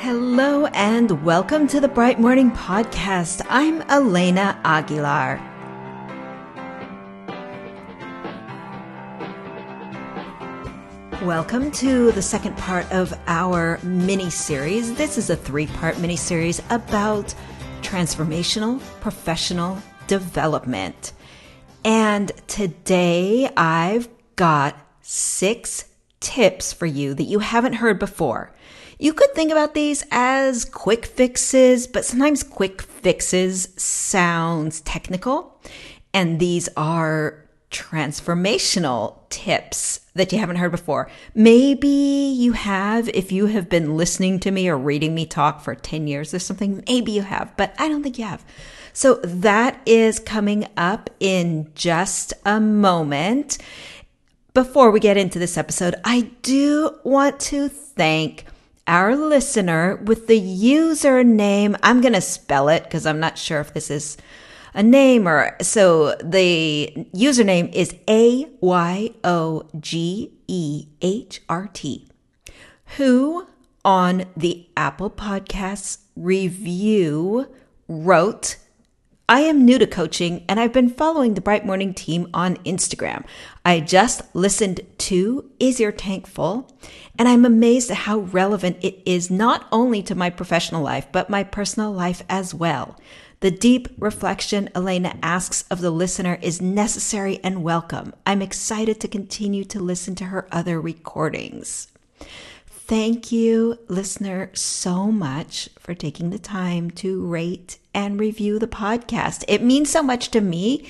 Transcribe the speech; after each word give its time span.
Hello 0.00 0.64
and 0.68 1.22
welcome 1.26 1.66
to 1.66 1.78
the 1.78 1.86
Bright 1.86 2.18
Morning 2.18 2.50
Podcast. 2.52 3.44
I'm 3.50 3.82
Elena 3.82 4.58
Aguilar. 4.64 5.38
Welcome 11.22 11.70
to 11.72 12.12
the 12.12 12.22
second 12.22 12.56
part 12.56 12.90
of 12.90 13.12
our 13.26 13.78
mini 13.82 14.30
series. 14.30 14.94
This 14.94 15.18
is 15.18 15.28
a 15.28 15.36
three 15.36 15.66
part 15.66 15.98
mini 15.98 16.16
series 16.16 16.62
about 16.70 17.34
transformational 17.82 18.80
professional 19.02 19.82
development. 20.06 21.12
And 21.84 22.32
today 22.46 23.50
I've 23.54 24.08
got 24.36 24.78
six 25.02 25.84
tips 26.20 26.72
for 26.72 26.86
you 26.86 27.12
that 27.12 27.24
you 27.24 27.40
haven't 27.40 27.74
heard 27.74 27.98
before. 27.98 28.54
You 29.00 29.14
could 29.14 29.32
think 29.34 29.50
about 29.50 29.72
these 29.72 30.04
as 30.10 30.66
quick 30.66 31.06
fixes, 31.06 31.86
but 31.86 32.04
sometimes 32.04 32.42
quick 32.42 32.82
fixes 32.82 33.68
sounds 33.82 34.82
technical. 34.82 35.58
And 36.12 36.38
these 36.38 36.68
are 36.76 37.42
transformational 37.70 39.16
tips 39.30 40.00
that 40.12 40.32
you 40.32 40.38
haven't 40.38 40.56
heard 40.56 40.72
before. 40.72 41.08
Maybe 41.34 41.88
you 41.88 42.52
have 42.52 43.08
if 43.08 43.32
you 43.32 43.46
have 43.46 43.70
been 43.70 43.96
listening 43.96 44.38
to 44.40 44.50
me 44.50 44.68
or 44.68 44.76
reading 44.76 45.14
me 45.14 45.24
talk 45.24 45.62
for 45.62 45.74
10 45.74 46.06
years 46.06 46.34
or 46.34 46.38
something. 46.38 46.84
Maybe 46.86 47.12
you 47.12 47.22
have, 47.22 47.56
but 47.56 47.74
I 47.78 47.88
don't 47.88 48.02
think 48.02 48.18
you 48.18 48.26
have. 48.26 48.44
So 48.92 49.14
that 49.24 49.80
is 49.86 50.18
coming 50.18 50.66
up 50.76 51.08
in 51.20 51.72
just 51.74 52.34
a 52.44 52.60
moment. 52.60 53.56
Before 54.52 54.90
we 54.90 55.00
get 55.00 55.16
into 55.16 55.38
this 55.38 55.56
episode, 55.56 55.94
I 56.04 56.32
do 56.42 56.98
want 57.02 57.40
to 57.40 57.70
thank 57.70 58.44
our 58.90 59.14
listener 59.14 59.94
with 60.04 60.26
the 60.26 60.40
username. 60.40 61.78
I'm 61.80 62.00
going 62.00 62.12
to 62.12 62.20
spell 62.20 62.68
it 62.68 62.82
because 62.82 63.06
I'm 63.06 63.20
not 63.20 63.38
sure 63.38 63.60
if 63.60 63.72
this 63.72 63.88
is 63.88 64.16
a 64.74 64.82
name 64.82 65.28
or 65.28 65.56
so 65.62 66.16
the 66.16 67.06
username 67.14 67.72
is 67.72 67.94
A 68.08 68.46
Y 68.60 69.10
O 69.22 69.62
G 69.78 70.32
E 70.48 70.88
H 71.00 71.40
R 71.48 71.70
T, 71.72 72.08
who 72.96 73.46
on 73.84 74.24
the 74.36 74.68
Apple 74.76 75.10
Podcasts 75.10 75.98
review 76.16 77.46
wrote, 77.86 78.56
I 79.30 79.42
am 79.42 79.64
new 79.64 79.78
to 79.78 79.86
coaching 79.86 80.44
and 80.48 80.58
I've 80.58 80.72
been 80.72 80.88
following 80.88 81.34
the 81.34 81.40
Bright 81.40 81.64
Morning 81.64 81.94
team 81.94 82.28
on 82.34 82.56
Instagram. 82.64 83.24
I 83.64 83.78
just 83.78 84.22
listened 84.34 84.80
to 84.98 85.48
Is 85.60 85.78
Your 85.78 85.92
Tank 85.92 86.26
Full? 86.26 86.68
And 87.16 87.28
I'm 87.28 87.44
amazed 87.44 87.92
at 87.92 87.98
how 87.98 88.18
relevant 88.18 88.78
it 88.80 89.00
is 89.06 89.30
not 89.30 89.68
only 89.70 90.02
to 90.02 90.16
my 90.16 90.30
professional 90.30 90.82
life, 90.82 91.06
but 91.12 91.30
my 91.30 91.44
personal 91.44 91.92
life 91.92 92.24
as 92.28 92.52
well. 92.52 92.98
The 93.38 93.52
deep 93.52 93.86
reflection 93.98 94.68
Elena 94.74 95.16
asks 95.22 95.62
of 95.70 95.80
the 95.80 95.92
listener 95.92 96.40
is 96.42 96.60
necessary 96.60 97.38
and 97.44 97.62
welcome. 97.62 98.14
I'm 98.26 98.42
excited 98.42 98.98
to 98.98 99.06
continue 99.06 99.62
to 99.66 99.78
listen 99.78 100.16
to 100.16 100.24
her 100.24 100.48
other 100.50 100.80
recordings. 100.80 101.86
Thank 102.90 103.30
you, 103.30 103.78
listener, 103.86 104.50
so 104.52 105.12
much 105.12 105.68
for 105.78 105.94
taking 105.94 106.30
the 106.30 106.40
time 106.40 106.90
to 106.90 107.24
rate 107.24 107.78
and 107.94 108.18
review 108.18 108.58
the 108.58 108.66
podcast. 108.66 109.44
It 109.46 109.62
means 109.62 109.88
so 109.88 110.02
much 110.02 110.32
to 110.32 110.40
me. 110.40 110.88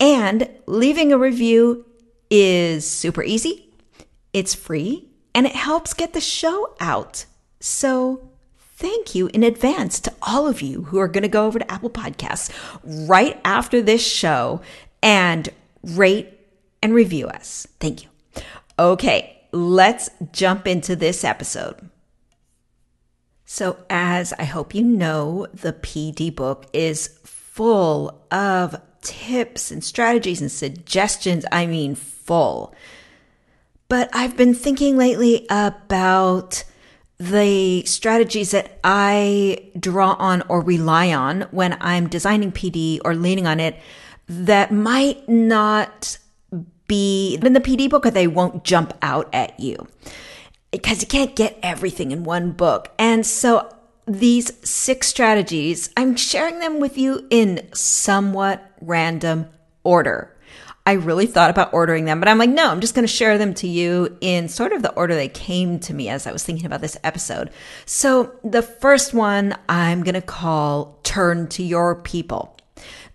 And 0.00 0.50
leaving 0.66 1.12
a 1.12 1.16
review 1.16 1.86
is 2.28 2.84
super 2.84 3.22
easy, 3.22 3.70
it's 4.32 4.56
free, 4.56 5.10
and 5.32 5.46
it 5.46 5.54
helps 5.54 5.94
get 5.94 6.12
the 6.12 6.20
show 6.20 6.74
out. 6.80 7.26
So, 7.60 8.30
thank 8.58 9.14
you 9.14 9.28
in 9.28 9.44
advance 9.44 10.00
to 10.00 10.14
all 10.20 10.48
of 10.48 10.60
you 10.60 10.86
who 10.86 10.98
are 10.98 11.06
going 11.06 11.22
to 11.22 11.28
go 11.28 11.46
over 11.46 11.60
to 11.60 11.70
Apple 11.70 11.90
Podcasts 11.90 12.50
right 13.08 13.40
after 13.44 13.80
this 13.80 14.04
show 14.04 14.60
and 15.04 15.48
rate 15.84 16.36
and 16.82 16.92
review 16.92 17.28
us. 17.28 17.68
Thank 17.78 18.02
you. 18.02 18.08
Okay 18.76 19.37
let's 19.52 20.10
jump 20.32 20.66
into 20.66 20.96
this 20.96 21.24
episode. 21.24 21.90
So, 23.44 23.78
as 23.88 24.32
I 24.34 24.44
hope 24.44 24.74
you 24.74 24.82
know, 24.82 25.46
the 25.54 25.72
PD 25.72 26.34
book 26.34 26.66
is 26.72 27.18
full 27.24 28.22
of 28.30 28.80
tips 29.00 29.70
and 29.70 29.82
strategies 29.82 30.40
and 30.40 30.52
suggestions. 30.52 31.46
I 31.50 31.66
mean, 31.66 31.94
full. 31.94 32.74
But 33.88 34.10
I've 34.12 34.36
been 34.36 34.52
thinking 34.52 34.98
lately 34.98 35.46
about 35.48 36.64
the 37.18 37.84
strategies 37.84 38.50
that 38.50 38.78
I 38.84 39.70
draw 39.78 40.12
on 40.18 40.42
or 40.48 40.60
rely 40.60 41.12
on 41.12 41.42
when 41.50 41.76
I'm 41.80 42.08
designing 42.08 42.52
PD 42.52 43.00
or 43.04 43.14
leaning 43.14 43.46
on 43.46 43.60
it 43.60 43.76
that 44.28 44.70
might 44.70 45.28
not 45.28 46.18
be 46.88 47.38
in 47.40 47.52
the 47.52 47.60
PD 47.60 47.88
book 47.88 48.04
or 48.04 48.10
they 48.10 48.26
won't 48.26 48.64
jump 48.64 48.92
out 49.00 49.28
at 49.32 49.58
you 49.60 49.86
because 50.72 51.00
you 51.00 51.06
can't 51.06 51.36
get 51.36 51.58
everything 51.62 52.10
in 52.10 52.24
one 52.24 52.50
book. 52.50 52.92
And 52.98 53.24
so 53.24 53.72
these 54.06 54.52
six 54.68 55.06
strategies, 55.06 55.90
I'm 55.96 56.16
sharing 56.16 56.58
them 56.58 56.80
with 56.80 56.98
you 56.98 57.26
in 57.30 57.68
somewhat 57.72 58.72
random 58.80 59.48
order. 59.84 60.34
I 60.86 60.92
really 60.92 61.26
thought 61.26 61.50
about 61.50 61.74
ordering 61.74 62.06
them, 62.06 62.18
but 62.18 62.30
I'm 62.30 62.38
like, 62.38 62.48
no, 62.48 62.70
I'm 62.70 62.80
just 62.80 62.94
going 62.94 63.06
to 63.06 63.12
share 63.12 63.36
them 63.36 63.52
to 63.54 63.68
you 63.68 64.16
in 64.22 64.48
sort 64.48 64.72
of 64.72 64.80
the 64.80 64.94
order 64.94 65.14
they 65.14 65.28
came 65.28 65.78
to 65.80 65.92
me 65.92 66.08
as 66.08 66.26
I 66.26 66.32
was 66.32 66.42
thinking 66.42 66.64
about 66.64 66.80
this 66.80 66.96
episode. 67.04 67.50
So 67.84 68.32
the 68.42 68.62
first 68.62 69.12
one 69.12 69.54
I'm 69.68 70.02
going 70.02 70.14
to 70.14 70.22
call 70.22 70.98
Turn 71.02 71.46
to 71.48 71.62
Your 71.62 71.96
People. 71.96 72.57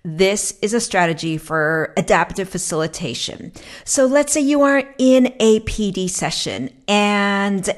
This 0.05 0.57
is 0.61 0.73
a 0.73 0.81
strategy 0.81 1.37
for 1.37 1.93
adaptive 1.95 2.49
facilitation. 2.49 3.53
So 3.85 4.05
let's 4.05 4.33
say 4.33 4.41
you 4.41 4.61
are 4.63 4.83
in 4.97 5.33
a 5.39 5.61
PD 5.61 6.09
session 6.09 6.69
and 6.89 7.69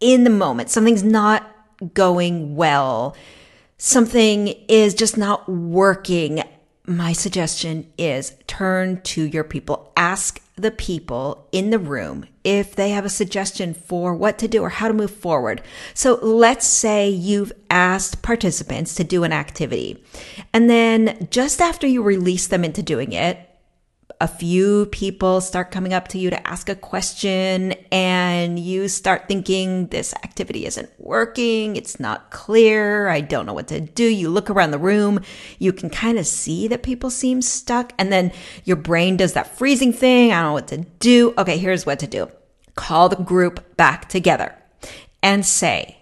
in 0.00 0.24
the 0.24 0.30
moment, 0.30 0.70
something's 0.70 1.04
not 1.04 1.48
going 1.94 2.56
well. 2.56 3.16
Something 3.78 4.48
is 4.68 4.94
just 4.94 5.16
not 5.16 5.48
working. 5.48 6.42
My 6.84 7.12
suggestion 7.12 7.92
is 7.96 8.34
turn 8.48 9.00
to 9.02 9.22
your 9.22 9.44
people. 9.44 9.92
Ask 9.96 10.40
the 10.56 10.72
people 10.72 11.46
in 11.52 11.70
the 11.70 11.78
room 11.78 12.26
if 12.44 12.74
they 12.74 12.90
have 12.90 13.04
a 13.04 13.10
suggestion 13.10 13.74
for 13.74 14.14
what 14.14 14.38
to 14.38 14.48
do 14.48 14.62
or 14.62 14.68
how 14.68 14.88
to 14.88 14.94
move 14.94 15.10
forward. 15.10 15.62
So 15.94 16.14
let's 16.22 16.66
say 16.66 17.08
you've 17.08 17.52
asked 17.70 18.22
participants 18.22 18.94
to 18.96 19.04
do 19.04 19.24
an 19.24 19.32
activity 19.32 20.02
and 20.52 20.68
then 20.68 21.28
just 21.30 21.60
after 21.60 21.86
you 21.86 22.02
release 22.02 22.46
them 22.46 22.64
into 22.64 22.82
doing 22.82 23.12
it, 23.12 23.48
a 24.22 24.28
few 24.28 24.86
people 24.86 25.40
start 25.40 25.72
coming 25.72 25.92
up 25.92 26.06
to 26.06 26.16
you 26.16 26.30
to 26.30 26.46
ask 26.46 26.68
a 26.68 26.76
question 26.76 27.72
and 27.90 28.56
you 28.56 28.86
start 28.86 29.26
thinking 29.26 29.88
this 29.88 30.14
activity 30.22 30.64
isn't 30.64 30.88
working. 30.96 31.74
It's 31.74 31.98
not 31.98 32.30
clear. 32.30 33.08
I 33.08 33.20
don't 33.20 33.46
know 33.46 33.52
what 33.52 33.66
to 33.66 33.80
do. 33.80 34.04
You 34.04 34.30
look 34.30 34.48
around 34.48 34.70
the 34.70 34.78
room. 34.78 35.22
You 35.58 35.72
can 35.72 35.90
kind 35.90 36.20
of 36.20 36.26
see 36.28 36.68
that 36.68 36.84
people 36.84 37.10
seem 37.10 37.42
stuck. 37.42 37.92
And 37.98 38.12
then 38.12 38.30
your 38.62 38.76
brain 38.76 39.16
does 39.16 39.32
that 39.32 39.58
freezing 39.58 39.92
thing. 39.92 40.32
I 40.32 40.36
don't 40.36 40.50
know 40.50 40.52
what 40.52 40.68
to 40.68 40.86
do. 41.00 41.34
Okay, 41.36 41.58
here's 41.58 41.84
what 41.84 41.98
to 41.98 42.06
do. 42.06 42.30
Call 42.76 43.08
the 43.08 43.16
group 43.16 43.76
back 43.76 44.08
together 44.08 44.54
and 45.20 45.44
say, 45.44 45.98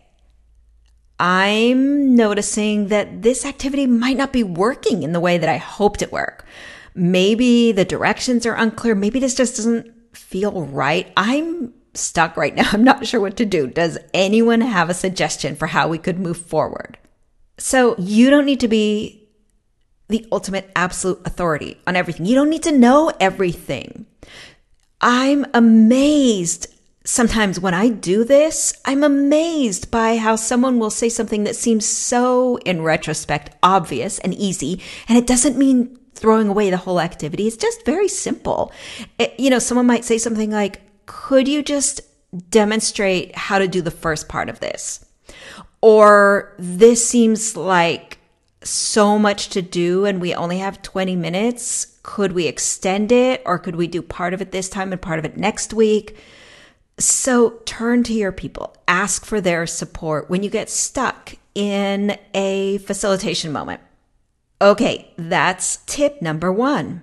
I'm 1.19 2.15
noticing 2.15 2.89
that 2.89 3.23
this 3.23 3.47
activity 3.47 3.87
might 3.87 4.19
not 4.19 4.31
be 4.31 4.43
working 4.43 5.05
in 5.05 5.13
the 5.13 5.21
way 5.21 5.39
that 5.39 5.49
I 5.49 5.57
hoped 5.57 6.03
it 6.03 6.13
work. 6.13 6.45
Maybe 6.95 7.73
the 7.73 7.85
directions 7.85 8.47
are 8.47 8.55
unclear. 8.55 8.95
Maybe 8.95 9.21
this 9.21 9.35
just 9.35 9.57
doesn't 9.57 9.93
feel 10.17 10.67
right. 10.67 11.13
I'm 11.17 11.73
stuck 11.95 12.37
right 12.37 12.55
now. 12.55 12.69
I'm 12.73 12.85
not 12.85 13.07
sure 13.07 13.21
what 13.21 13.37
to 13.39 13.45
do. 13.45 13.67
Does 13.67 13.99
anyone 14.15 14.61
have 14.61 14.91
a 14.91 14.95
suggestion 14.95 15.57
for 15.57 15.69
how 15.69 15.89
we 15.89 15.99
could 15.99 16.19
move 16.19 16.37
forward? 16.37 16.99
So 17.59 17.95
you 17.99 18.31
don't 18.31 18.47
need 18.47 18.61
to 18.61 18.69
be 18.69 19.29
the 20.09 20.27
ultimate 20.33 20.71
absolute 20.75 21.21
authority 21.25 21.79
on 21.87 21.95
everything. 21.95 22.27
You 22.27 22.35
don't 22.35 22.51
need 22.51 22.65
to 22.65 22.73
know 22.73 23.13
everything. 23.21 24.07
I'm 25.01 25.47
amazed 25.55 26.67
sometimes 27.05 27.59
when 27.59 27.75
I 27.75 27.89
do 27.89 28.25
this, 28.25 28.75
I'm 28.85 29.03
amazed 29.03 29.91
by 29.91 30.17
how 30.17 30.37
someone 30.37 30.79
will 30.79 30.91
say 30.91 31.09
something 31.09 31.45
that 31.45 31.57
seems 31.57 31.87
so, 31.87 32.57
in 32.59 32.83
retrospect, 32.83 33.57
obvious 33.63 34.19
and 34.19 34.35
easy, 34.35 34.81
and 35.09 35.17
it 35.17 35.27
doesn't 35.27 35.57
mean 35.57 35.99
throwing 36.21 36.49
away 36.49 36.71
the 36.71 36.77
whole 36.77 37.01
activity. 37.01 37.47
It's 37.47 37.57
just 37.57 37.85
very 37.85 38.09
simple. 38.09 38.73
It, 39.19 39.35
you 39.39 39.51
know, 39.51 39.59
someone 39.59 39.87
might 39.87 40.05
say 40.05 40.19
something 40.19 40.51
like, 40.51 40.83
could 41.07 41.49
you 41.49 41.63
just 41.63 42.01
demonstrate 42.51 43.35
how 43.35 43.59
to 43.59 43.67
do 43.67 43.83
the 43.83 43.91
first 43.91 44.29
part 44.29 44.49
of 44.49 44.61
this? 44.61 45.05
Or 45.81 46.55
this 46.59 47.09
seems 47.09 47.57
like 47.57 48.19
so 48.63 49.19
much 49.19 49.49
to 49.51 49.63
do 49.63 50.05
and 50.05 50.21
we 50.21 50.35
only 50.35 50.59
have 50.59 50.83
20 50.83 51.17
minutes. 51.17 51.99
Could 52.03 52.33
we 52.33 52.47
extend 52.47 53.11
it 53.11 53.43
or 53.47 53.59
could 53.59 53.77
we 53.77 53.87
do 53.87 54.03
part 54.03 54.35
of 54.35 54.43
it 54.43 54.53
this 54.53 54.69
time 54.69 54.93
and 54.93 55.01
part 55.01 55.19
of 55.19 55.25
it 55.25 55.37
next 55.37 55.73
week? 55.73 56.17
So 56.99 57.61
turn 57.65 58.03
to 58.05 58.13
your 58.13 58.33
people, 58.33 58.77
ask 58.87 59.25
for 59.25 59.41
their 59.41 59.67
support 59.67 60.29
when 60.29 60.43
you 60.43 60.51
get 60.51 60.69
stuck 60.69 61.35
in 61.55 62.19
a 62.35 62.79
facilitation 62.79 63.53
moment. 63.53 63.81
Okay, 64.63 65.13
that's 65.17 65.79
tip 65.87 66.21
number 66.21 66.53
one. 66.53 67.01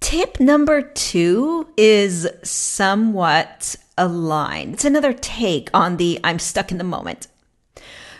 Tip 0.00 0.40
number 0.40 0.80
two 0.80 1.68
is 1.76 2.26
somewhat 2.42 3.76
aligned. 3.98 4.74
It's 4.74 4.86
another 4.86 5.12
take 5.12 5.68
on 5.74 5.98
the 5.98 6.18
I'm 6.24 6.38
stuck 6.38 6.72
in 6.72 6.78
the 6.78 6.84
moment. 6.84 7.28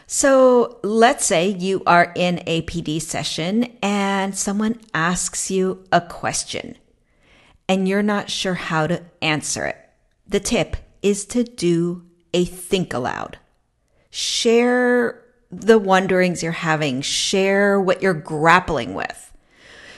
So 0.06 0.80
let's 0.82 1.24
say 1.24 1.48
you 1.48 1.82
are 1.86 2.12
in 2.14 2.42
a 2.46 2.60
PD 2.62 3.00
session 3.00 3.74
and 3.82 4.36
someone 4.36 4.78
asks 4.92 5.50
you 5.50 5.82
a 5.90 6.02
question 6.02 6.76
and 7.66 7.88
you're 7.88 8.02
not 8.02 8.28
sure 8.28 8.54
how 8.54 8.86
to 8.86 9.02
answer 9.22 9.64
it. 9.64 9.78
The 10.28 10.40
tip 10.40 10.76
is 11.02 11.24
to 11.26 11.42
do 11.42 12.04
a 12.34 12.44
think 12.44 12.92
aloud. 12.92 13.38
Share 14.10 15.23
the 15.60 15.78
wonderings 15.78 16.42
you're 16.42 16.52
having, 16.52 17.00
share 17.00 17.80
what 17.80 18.02
you're 18.02 18.14
grappling 18.14 18.94
with. 18.94 19.32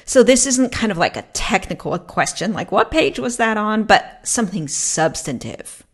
So 0.05 0.23
this 0.23 0.47
isn't 0.47 0.73
kind 0.73 0.93
of 0.93 0.99
like 0.99 1.17
a 1.17 1.23
technical 1.33 1.99
question, 1.99 2.53
like 2.53 2.71
what 2.71 2.91
page 2.91 3.19
was 3.19 3.39
that 3.39 3.57
on, 3.57 3.85
but 3.85 4.21
something 4.23 4.69
substantive 4.69 5.87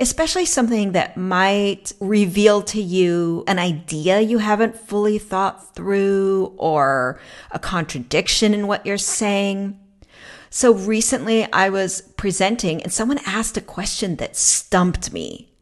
especially 0.00 0.44
something 0.44 0.92
that 0.92 1.16
might 1.16 1.92
reveal 2.00 2.62
to 2.62 2.80
you 2.80 3.44
an 3.46 3.58
idea 3.58 4.20
you 4.20 4.38
haven't 4.38 4.78
fully 4.78 5.18
thought 5.18 5.74
through 5.74 6.54
or 6.56 7.20
a 7.50 7.58
contradiction 7.58 8.54
in 8.54 8.66
what 8.66 8.86
you're 8.86 8.96
saying. 8.96 9.78
So 10.50 10.72
recently 10.72 11.50
I 11.52 11.68
was 11.68 12.00
presenting 12.16 12.82
and 12.82 12.92
someone 12.92 13.18
asked 13.26 13.56
a 13.56 13.62
question 13.62 14.16
that 14.16 14.36
stumped 14.36 15.12
me. 15.12 15.52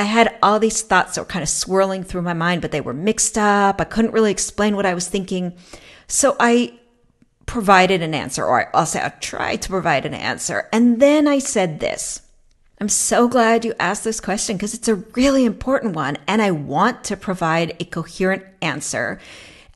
I 0.00 0.04
had 0.04 0.38
all 0.42 0.58
these 0.58 0.80
thoughts 0.80 1.14
that 1.14 1.20
were 1.20 1.26
kind 1.26 1.42
of 1.42 1.48
swirling 1.50 2.04
through 2.04 2.22
my 2.22 2.32
mind, 2.32 2.62
but 2.62 2.70
they 2.70 2.80
were 2.80 2.94
mixed 2.94 3.36
up. 3.36 3.82
I 3.82 3.84
couldn't 3.84 4.12
really 4.12 4.30
explain 4.30 4.74
what 4.74 4.86
I 4.86 4.94
was 4.94 5.06
thinking. 5.06 5.52
So 6.08 6.36
I 6.40 6.72
provided 7.44 8.00
an 8.00 8.14
answer, 8.14 8.42
or 8.42 8.74
I'll 8.74 8.86
say 8.86 9.04
I 9.04 9.10
tried 9.10 9.60
to 9.60 9.68
provide 9.68 10.06
an 10.06 10.14
answer. 10.14 10.70
And 10.72 11.02
then 11.02 11.28
I 11.28 11.38
said 11.38 11.80
this. 11.80 12.22
I'm 12.80 12.88
so 12.88 13.28
glad 13.28 13.66
you 13.66 13.74
asked 13.78 14.02
this 14.02 14.22
question 14.22 14.56
because 14.56 14.72
it's 14.72 14.88
a 14.88 14.94
really 14.94 15.44
important 15.44 15.94
one 15.94 16.16
and 16.26 16.40
I 16.40 16.50
want 16.50 17.04
to 17.04 17.16
provide 17.18 17.76
a 17.78 17.84
coherent 17.84 18.42
answer. 18.62 19.20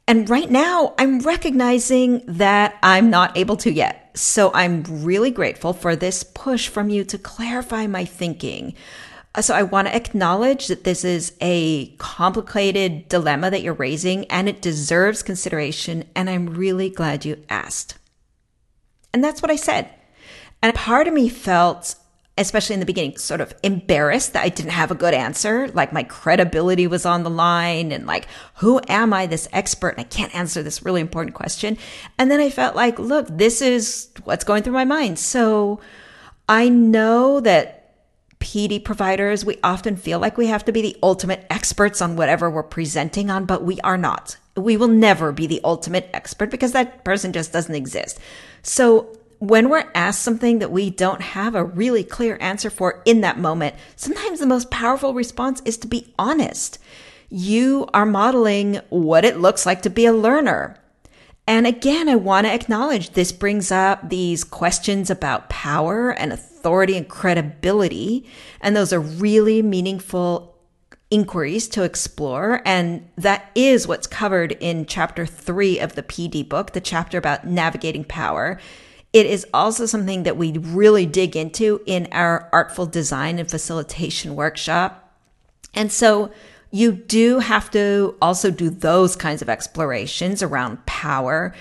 And 0.09 0.31
right 0.31 0.51
now 0.51 0.95
I'm 0.97 1.19
recognizing 1.19 2.23
that 2.27 2.79
I'm 2.83 3.11
not 3.11 3.37
able 3.37 3.59
to 3.59 3.71
yet. 3.71 4.13
So 4.15 4.51
I'm 4.55 4.85
really 4.89 5.31
grateful 5.31 5.75
for 5.75 5.97
this 5.97 6.23
push 6.23 6.69
from 6.69 6.89
you 6.89 7.05
to 7.05 7.19
clarify 7.19 7.87
my 7.87 8.07
thinking. 8.07 8.75
Uh, 9.35 9.43
so 9.43 9.55
I 9.55 9.63
want 9.63 9.89
to 9.89 9.97
acknowledge 9.97 10.69
that 10.69 10.85
this 10.85 11.05
is 11.05 11.33
a 11.41 11.89
complicated 11.97 13.09
dilemma 13.09 13.51
that 13.51 13.63
you're 13.63 13.75
raising 13.75 14.27
and 14.27 14.49
it 14.49 14.63
deserves 14.63 15.23
consideration. 15.23 16.05
And 16.15 16.31
I'm 16.31 16.47
really 16.47 16.91
glad 16.91 17.25
you 17.25 17.43
asked. 17.49 17.99
And 19.13 19.23
that's 19.23 19.43
what 19.43 19.51
I 19.51 19.57
said. 19.57 19.91
And 20.63 20.75
part 20.75 21.09
of 21.09 21.15
me 21.15 21.29
felt 21.29 21.97
especially 22.37 22.75
in 22.75 22.81
the 22.81 22.87
beginning, 22.87 23.17
sort 23.17 23.41
of 23.41 23.55
embarrassed 23.63 24.33
that 24.33 24.43
I 24.43 24.49
didn't 24.49 24.73
have 24.73 24.91
a 24.91 24.97
good 24.97 25.15
answer. 25.15 25.69
Like 25.69 25.93
my 25.93 26.03
credibility 26.03 26.87
was 26.87 27.07
on 27.07 27.23
the 27.23 27.31
line 27.31 27.93
and 27.93 28.07
like, 28.07 28.27
who 28.57 28.81
am 28.89 29.13
I, 29.13 29.27
this 29.27 29.49
expert? 29.53 29.91
And 29.91 30.01
I 30.01 30.05
can't 30.05 30.35
answer 30.35 30.63
this 30.63 30.85
really 30.85 31.01
important 31.01 31.37
question. 31.37 31.79
And 32.19 32.31
then 32.31 32.41
I 32.41 32.51
felt 32.51 32.75
like, 32.75 32.99
look, 32.99 33.29
this 33.31 33.63
is 33.63 34.09
what's 34.25 34.45
going 34.45 34.65
through 34.65 34.73
my 34.73 34.85
mind. 34.85 35.19
So 35.19 35.81
I 36.49 36.69
know 36.69 37.39
that 37.41 37.84
PD 38.45 38.85
providers, 38.85 39.43
we 39.43 39.57
often 39.65 39.97
feel 39.97 40.19
like 40.19 40.37
we 40.37 40.49
have 40.49 40.67
to 40.67 40.73
be 40.73 40.83
the 40.83 40.99
ultimate 41.03 41.47
experts 41.49 42.03
on 42.03 42.15
whatever 42.15 42.51
we're 42.51 42.63
presenting 42.63 43.31
on, 43.31 43.47
but 43.47 43.65
we 43.65 43.81
are 43.81 43.97
not. 43.97 44.37
We 44.55 44.77
will 44.77 44.89
never 44.89 45.33
be 45.33 45.47
the 45.47 45.63
ultimate 45.65 46.11
expert 46.13 46.51
because 46.51 46.73
that 46.73 47.05
person 47.05 47.33
just 47.33 47.55
doesn't 47.55 47.75
exist. 47.75 48.21
So 48.63 49.17
when 49.39 49.71
we're 49.71 49.91
asked 49.95 50.21
something 50.21 50.59
that 50.59 50.71
we 50.71 50.91
don't 50.91 51.23
have 51.23 51.55
a 51.55 51.65
really 51.65 52.05
clear 52.05 52.37
answer 52.39 52.69
for 52.69 53.01
in 53.07 53.23
that 53.23 53.39
moment, 53.39 53.77
sometimes 53.97 54.41
the 54.41 54.47
most 54.47 54.71
powerful 54.71 55.15
response 55.15 55.63
is 55.65 55.79
to 55.79 55.87
be 55.87 56.13
honest. 56.19 56.79
You 57.31 57.89
are 57.95 58.05
modeling 58.05 58.79
what 58.91 59.25
it 59.25 59.41
looks 59.41 59.65
like 59.65 59.81
to 59.83 59.91
be 59.91 60.05
a 60.05 60.13
learner. 60.13 60.79
And 61.47 61.67
again, 61.67 62.11
I 62.11 62.17
want 62.17 62.47
to 62.47 62.53
acknowledge 62.53 63.11
this 63.11 63.33
brings 63.33 63.73
up 63.73 64.11
these 64.11 64.45
questions 64.45 65.09
about 65.09 65.49
power 65.49 66.11
and 66.11 66.31
authority 66.31 66.54
and 66.65 67.09
credibility. 67.09 68.27
And 68.61 68.75
those 68.77 68.93
are 68.93 69.01
really 69.01 69.63
meaningful 69.63 70.55
inquiries 71.11 71.69
to 71.69 71.83
explore. 71.83 72.63
And 72.65 73.09
that 73.17 73.51
is 73.55 73.87
what's 73.87 74.07
covered 74.07 74.53
in 74.53 74.87
chapter 74.87 75.27
three 75.27 75.79
of 75.79 75.95
the 75.95 76.03
PD 76.03 76.49
book, 76.49 76.73
the 76.73 76.81
chapter 76.81 77.19
about 77.19 77.47
navigating 77.47 78.05
power. 78.05 78.59
It 79.13 79.27
is 79.27 79.47
also 79.55 79.87
something 79.87 80.25
that 80.25 80.37
we 80.37 80.59
really 80.59 81.07
dig 81.07 81.37
into 81.37 81.81
in 81.87 82.09
our 82.11 82.49
artful 82.53 82.87
design 82.87 83.39
and 83.39 83.49
facilitation 83.49 84.35
workshop. 84.35 85.17
And 85.73 85.93
so 85.93 86.33
you 86.73 86.91
do 86.91 87.39
have 87.39 87.71
to 87.71 88.17
also 88.21 88.51
do 88.51 88.69
those 88.69 89.15
kinds 89.15 89.41
of 89.41 89.49
explorations 89.49 90.43
around 90.43 90.85
power. 90.87 91.55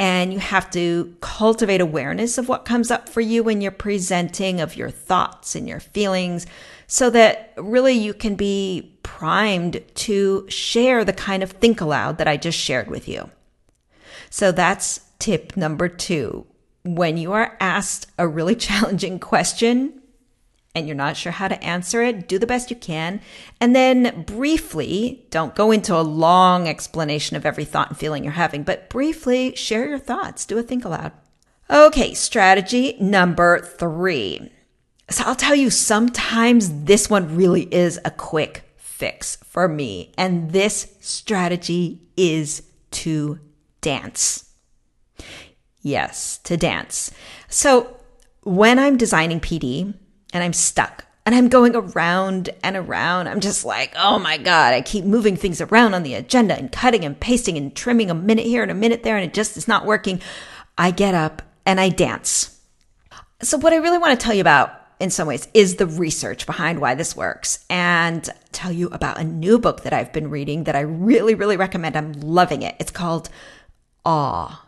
And 0.00 0.32
you 0.32 0.38
have 0.38 0.70
to 0.70 1.14
cultivate 1.20 1.82
awareness 1.82 2.38
of 2.38 2.48
what 2.48 2.64
comes 2.64 2.90
up 2.90 3.06
for 3.06 3.20
you 3.20 3.42
when 3.42 3.60
you're 3.60 3.70
presenting, 3.70 4.58
of 4.58 4.74
your 4.74 4.88
thoughts 4.88 5.54
and 5.54 5.68
your 5.68 5.78
feelings, 5.78 6.46
so 6.86 7.10
that 7.10 7.52
really 7.58 7.92
you 7.92 8.14
can 8.14 8.34
be 8.34 8.98
primed 9.02 9.82
to 9.96 10.46
share 10.48 11.04
the 11.04 11.12
kind 11.12 11.42
of 11.42 11.52
think 11.52 11.82
aloud 11.82 12.16
that 12.16 12.26
I 12.26 12.38
just 12.38 12.58
shared 12.58 12.88
with 12.88 13.08
you. 13.08 13.30
So 14.30 14.52
that's 14.52 15.00
tip 15.18 15.54
number 15.54 15.88
two 15.88 16.46
when 16.82 17.18
you 17.18 17.32
are 17.32 17.56
asked 17.60 18.06
a 18.18 18.26
really 18.26 18.56
challenging 18.56 19.18
question 19.18 19.99
and 20.74 20.86
you're 20.86 20.96
not 20.96 21.16
sure 21.16 21.32
how 21.32 21.48
to 21.48 21.62
answer 21.64 22.02
it, 22.02 22.28
do 22.28 22.38
the 22.38 22.46
best 22.46 22.70
you 22.70 22.76
can. 22.76 23.20
And 23.60 23.74
then 23.74 24.22
briefly, 24.22 25.26
don't 25.30 25.54
go 25.54 25.70
into 25.72 25.96
a 25.96 26.02
long 26.02 26.68
explanation 26.68 27.36
of 27.36 27.44
every 27.44 27.64
thought 27.64 27.88
and 27.88 27.98
feeling 27.98 28.22
you're 28.22 28.32
having, 28.32 28.62
but 28.62 28.88
briefly 28.88 29.54
share 29.56 29.88
your 29.88 29.98
thoughts. 29.98 30.46
Do 30.46 30.58
a 30.58 30.62
think 30.62 30.84
aloud. 30.84 31.12
Okay, 31.68 32.14
strategy 32.14 32.96
number 33.00 33.58
three. 33.60 34.50
So 35.08 35.24
I'll 35.24 35.36
tell 35.36 35.56
you, 35.56 35.70
sometimes 35.70 36.84
this 36.84 37.10
one 37.10 37.34
really 37.34 37.62
is 37.74 37.98
a 38.04 38.10
quick 38.10 38.72
fix 38.76 39.36
for 39.36 39.66
me. 39.66 40.12
And 40.16 40.52
this 40.52 40.94
strategy 41.00 42.00
is 42.16 42.62
to 42.92 43.40
dance. 43.80 44.52
Yes, 45.82 46.38
to 46.44 46.56
dance. 46.56 47.10
So 47.48 47.96
when 48.42 48.78
I'm 48.78 48.96
designing 48.96 49.40
PD 49.40 49.94
and 50.32 50.42
I'm 50.42 50.52
stuck 50.52 51.04
and 51.26 51.34
I'm 51.34 51.48
going 51.48 51.76
around 51.76 52.50
and 52.62 52.76
around, 52.76 53.28
I'm 53.28 53.40
just 53.40 53.64
like, 53.64 53.92
oh 53.96 54.18
my 54.18 54.38
God, 54.38 54.72
I 54.72 54.80
keep 54.80 55.04
moving 55.04 55.36
things 55.36 55.60
around 55.60 55.94
on 55.94 56.02
the 56.02 56.14
agenda 56.14 56.56
and 56.56 56.72
cutting 56.72 57.04
and 57.04 57.18
pasting 57.18 57.56
and 57.56 57.74
trimming 57.74 58.10
a 58.10 58.14
minute 58.14 58.46
here 58.46 58.62
and 58.62 58.70
a 58.70 58.74
minute 58.74 59.02
there, 59.02 59.16
and 59.16 59.24
it 59.24 59.34
just 59.34 59.56
is 59.56 59.68
not 59.68 59.84
working. 59.84 60.20
I 60.78 60.90
get 60.90 61.14
up 61.14 61.42
and 61.66 61.78
I 61.78 61.90
dance. 61.90 62.58
So, 63.42 63.58
what 63.58 63.72
I 63.72 63.76
really 63.76 63.98
want 63.98 64.18
to 64.18 64.24
tell 64.24 64.34
you 64.34 64.40
about 64.40 64.72
in 64.98 65.10
some 65.10 65.28
ways 65.28 65.46
is 65.54 65.76
the 65.76 65.86
research 65.86 66.46
behind 66.46 66.80
why 66.80 66.94
this 66.94 67.14
works 67.14 67.64
and 67.68 68.28
tell 68.52 68.72
you 68.72 68.88
about 68.88 69.18
a 69.18 69.24
new 69.24 69.58
book 69.58 69.82
that 69.82 69.92
I've 69.92 70.12
been 70.12 70.30
reading 70.30 70.64
that 70.64 70.76
I 70.76 70.80
really, 70.80 71.34
really 71.34 71.56
recommend. 71.56 71.96
I'm 71.96 72.12
loving 72.12 72.62
it. 72.62 72.76
It's 72.78 72.90
called 72.90 73.28
Awe 74.04 74.64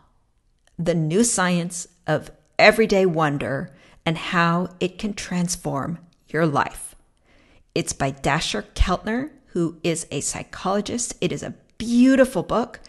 the 0.77 0.95
new 0.95 1.23
science 1.23 1.87
of 2.07 2.31
everyday 2.57 3.05
wonder 3.05 3.69
and 4.05 4.17
how 4.17 4.69
it 4.79 4.97
can 4.97 5.13
transform 5.13 5.99
your 6.27 6.45
life. 6.45 6.95
It's 7.75 7.93
by 7.93 8.11
Dacher 8.11 8.63
Keltner, 8.75 9.31
who 9.47 9.77
is 9.83 10.07
a 10.11 10.21
psychologist. 10.21 11.15
It 11.21 11.31
is 11.31 11.43
a 11.43 11.55
beautiful 11.77 12.43
book. 12.43 12.79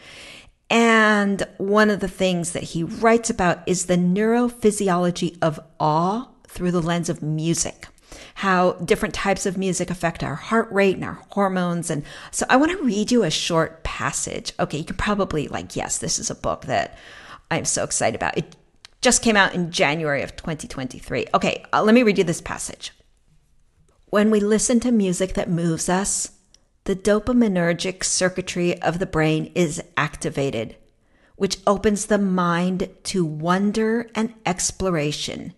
And 0.71 1.47
one 1.59 1.91
of 1.91 2.01
the 2.01 2.09
things 2.09 2.53
that 2.53 2.63
he 2.63 2.83
writes 2.83 3.31
about 3.31 3.61
is 3.67 3.87
the 3.87 3.97
neurophysiology 3.97 5.37
of 5.43 5.61
awe 5.79 6.29
through 6.49 6.71
the 6.71 6.83
lens 6.83 7.09
of 7.09 7.23
music, 7.23 7.87
how 8.37 8.73
different 8.73 9.15
types 9.15 9.47
of 9.47 9.59
music 9.59 9.91
affect 9.91 10.23
our 10.23 10.35
heart 10.35 10.71
rate 10.73 10.97
and 10.97 11.05
our 11.05 11.21
hormones. 11.31 11.91
And 11.91 12.03
so 12.31 12.47
I 12.49 12.57
want 12.57 12.73
to 12.73 12.83
read 12.83 13.13
you 13.13 13.25
a 13.25 13.31
short 13.31 13.85
passage. 13.85 14.53
Okay, 14.59 14.79
you 14.79 14.85
can 14.85 14.97
probably, 14.97 15.49
like, 15.49 15.77
yes, 15.77 15.99
this 15.99 16.19
is 16.19 16.31
a 16.31 16.35
book 16.35 16.65
that 16.65 16.99
I'm 17.51 17.67
so 17.67 17.85
excited 17.85 18.17
about. 18.17 18.39
It 18.39 18.57
just 19.05 19.23
came 19.23 19.37
out 19.37 19.55
in 19.55 19.71
January 19.71 20.23
of 20.23 20.35
2023. 20.35 21.27
Okay, 21.35 21.63
uh, 21.75 21.83
let 21.83 21.95
me 21.95 22.03
read 22.03 22.17
you 22.17 22.25
this 22.25 22.41
passage. 22.41 22.91
When 24.07 24.31
we 24.31 24.41
listen 24.41 24.81
to 24.81 24.91
music 24.91 25.35
that 25.35 25.51
moves 25.51 25.91
us, 25.91 26.31
the 26.85 26.97
dopaminergic 26.97 28.03
circuitry 28.03 28.81
of 28.81 28.99
the 28.99 29.07
brain 29.07 29.53
is 29.55 29.83
activated, 29.99 30.77
which 31.37 31.59
opens 31.67 32.07
the 32.07 32.17
mind 32.17 32.89
to 33.05 33.27
wonder 33.27 34.09
and 34.15 34.33
exploration. 34.47 35.53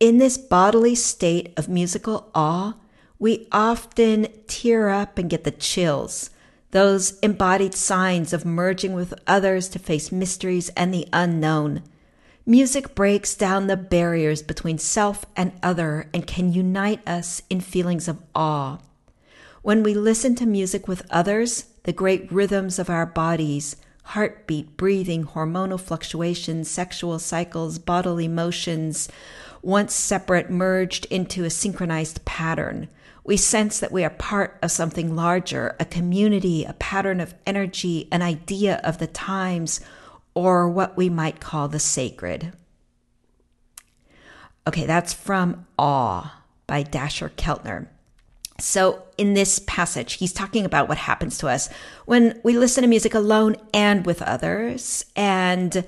in 0.00 0.18
this 0.18 0.36
bodily 0.36 0.96
state 0.96 1.52
of 1.56 1.68
musical 1.68 2.30
awe, 2.34 2.74
we 3.20 3.46
often 3.52 4.26
tear 4.48 4.88
up 4.88 5.16
and 5.16 5.30
get 5.30 5.44
the 5.44 5.50
chills, 5.50 6.30
those 6.72 7.18
embodied 7.20 7.74
signs 7.74 8.32
of 8.32 8.44
merging 8.44 8.94
with 8.94 9.14
others 9.28 9.68
to 9.68 9.78
face 9.78 10.10
mysteries 10.10 10.70
and 10.70 10.92
the 10.92 11.06
unknown. 11.12 11.82
Music 12.50 12.96
breaks 12.96 13.36
down 13.36 13.68
the 13.68 13.76
barriers 13.76 14.42
between 14.42 14.76
self 14.76 15.24
and 15.36 15.52
other 15.62 16.10
and 16.12 16.26
can 16.26 16.52
unite 16.52 17.00
us 17.08 17.40
in 17.48 17.60
feelings 17.60 18.08
of 18.08 18.20
awe. 18.34 18.76
When 19.62 19.84
we 19.84 19.94
listen 19.94 20.34
to 20.34 20.46
music 20.46 20.88
with 20.88 21.06
others, 21.10 21.66
the 21.84 21.92
great 21.92 22.32
rhythms 22.32 22.80
of 22.80 22.90
our 22.90 23.06
bodies, 23.06 23.76
heartbeat, 24.02 24.76
breathing, 24.76 25.26
hormonal 25.26 25.78
fluctuations, 25.78 26.68
sexual 26.68 27.20
cycles, 27.20 27.78
bodily 27.78 28.26
motions, 28.26 29.08
once 29.62 29.94
separate, 29.94 30.50
merged 30.50 31.04
into 31.04 31.44
a 31.44 31.50
synchronized 31.50 32.24
pattern. 32.24 32.88
We 33.22 33.36
sense 33.36 33.78
that 33.78 33.92
we 33.92 34.02
are 34.02 34.10
part 34.10 34.58
of 34.60 34.72
something 34.72 35.14
larger, 35.14 35.76
a 35.78 35.84
community, 35.84 36.64
a 36.64 36.72
pattern 36.72 37.20
of 37.20 37.32
energy, 37.46 38.08
an 38.10 38.22
idea 38.22 38.80
of 38.82 38.98
the 38.98 39.06
times, 39.06 39.80
or 40.34 40.68
what 40.68 40.96
we 40.96 41.08
might 41.08 41.40
call 41.40 41.68
the 41.68 41.78
sacred. 41.78 42.52
Okay, 44.66 44.86
that's 44.86 45.12
from 45.12 45.66
Awe 45.78 46.44
by 46.66 46.84
Dacher 46.84 47.30
Keltner. 47.30 47.88
So, 48.58 49.02
in 49.16 49.34
this 49.34 49.58
passage, 49.58 50.14
he's 50.14 50.32
talking 50.32 50.64
about 50.64 50.88
what 50.88 50.98
happens 50.98 51.38
to 51.38 51.48
us 51.48 51.70
when 52.04 52.38
we 52.44 52.58
listen 52.58 52.82
to 52.82 52.88
music 52.88 53.14
alone 53.14 53.56
and 53.72 54.04
with 54.04 54.20
others. 54.22 55.04
And 55.16 55.84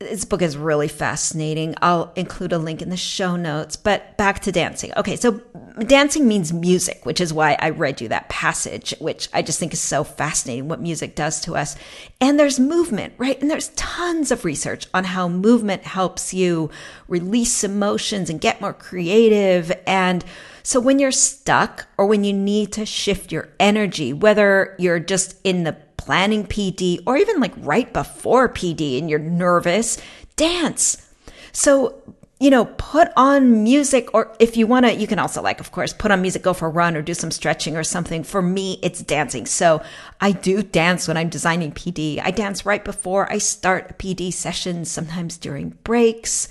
this 0.00 0.24
book 0.24 0.42
is 0.42 0.56
really 0.56 0.86
fascinating. 0.86 1.74
I'll 1.82 2.12
include 2.14 2.52
a 2.52 2.58
link 2.58 2.80
in 2.82 2.88
the 2.88 2.96
show 2.96 3.34
notes. 3.34 3.74
But 3.74 4.16
back 4.16 4.38
to 4.40 4.52
dancing. 4.52 4.92
Okay, 4.96 5.16
so 5.16 5.40
dancing 5.80 6.28
means 6.28 6.52
music, 6.52 7.04
which 7.04 7.20
is 7.20 7.32
why 7.32 7.56
I 7.58 7.70
read 7.70 8.00
you 8.00 8.08
that 8.08 8.28
passage, 8.28 8.94
which 9.00 9.28
I 9.32 9.42
just 9.42 9.58
think 9.58 9.72
is 9.72 9.80
so 9.80 10.04
fascinating 10.04 10.68
what 10.68 10.80
music 10.80 11.16
does 11.16 11.40
to 11.42 11.56
us. 11.56 11.74
And 12.20 12.38
there's 12.38 12.60
movement, 12.60 13.14
right? 13.18 13.40
And 13.40 13.50
there's 13.50 13.70
tons 13.70 14.30
of 14.30 14.44
research 14.44 14.86
on 14.94 15.02
how 15.02 15.26
movement 15.28 15.82
helps 15.82 16.32
you 16.32 16.70
release 17.08 17.64
emotions 17.64 18.30
and 18.30 18.40
get 18.40 18.60
more 18.60 18.74
creative. 18.74 19.72
And 19.84 20.24
so 20.62 20.78
when 20.78 21.00
you're 21.00 21.10
stuck 21.10 21.88
or 21.96 22.06
when 22.06 22.22
you 22.22 22.32
need 22.32 22.72
to 22.74 22.86
shift 22.86 23.32
your 23.32 23.48
energy, 23.58 24.12
whether 24.12 24.76
you're 24.78 25.00
just 25.00 25.34
in 25.42 25.64
the 25.64 25.76
planning 26.08 26.42
PD 26.46 27.02
or 27.04 27.18
even 27.18 27.38
like 27.38 27.52
right 27.58 27.92
before 27.92 28.48
PD 28.48 28.98
and 28.98 29.10
you're 29.10 29.18
nervous, 29.18 30.00
dance. 30.36 31.06
So, 31.52 32.00
you 32.40 32.48
know, 32.48 32.64
put 32.64 33.08
on 33.14 33.62
music 33.62 34.14
or 34.14 34.34
if 34.40 34.56
you 34.56 34.66
want 34.66 34.86
to, 34.86 34.94
you 34.94 35.06
can 35.06 35.18
also 35.18 35.42
like, 35.42 35.60
of 35.60 35.70
course, 35.70 35.92
put 35.92 36.10
on 36.10 36.22
music, 36.22 36.40
go 36.40 36.54
for 36.54 36.68
a 36.68 36.70
run 36.70 36.96
or 36.96 37.02
do 37.02 37.12
some 37.12 37.30
stretching 37.30 37.76
or 37.76 37.84
something. 37.84 38.24
For 38.24 38.40
me, 38.40 38.78
it's 38.82 39.02
dancing. 39.02 39.44
So 39.44 39.82
I 40.18 40.32
do 40.32 40.62
dance 40.62 41.06
when 41.06 41.18
I'm 41.18 41.28
designing 41.28 41.72
PD. 41.72 42.22
I 42.24 42.30
dance 42.30 42.64
right 42.64 42.82
before 42.82 43.30
I 43.30 43.36
start 43.36 43.90
a 43.90 43.94
PD 43.94 44.32
session, 44.32 44.86
sometimes 44.86 45.36
during 45.36 45.76
breaks. 45.84 46.48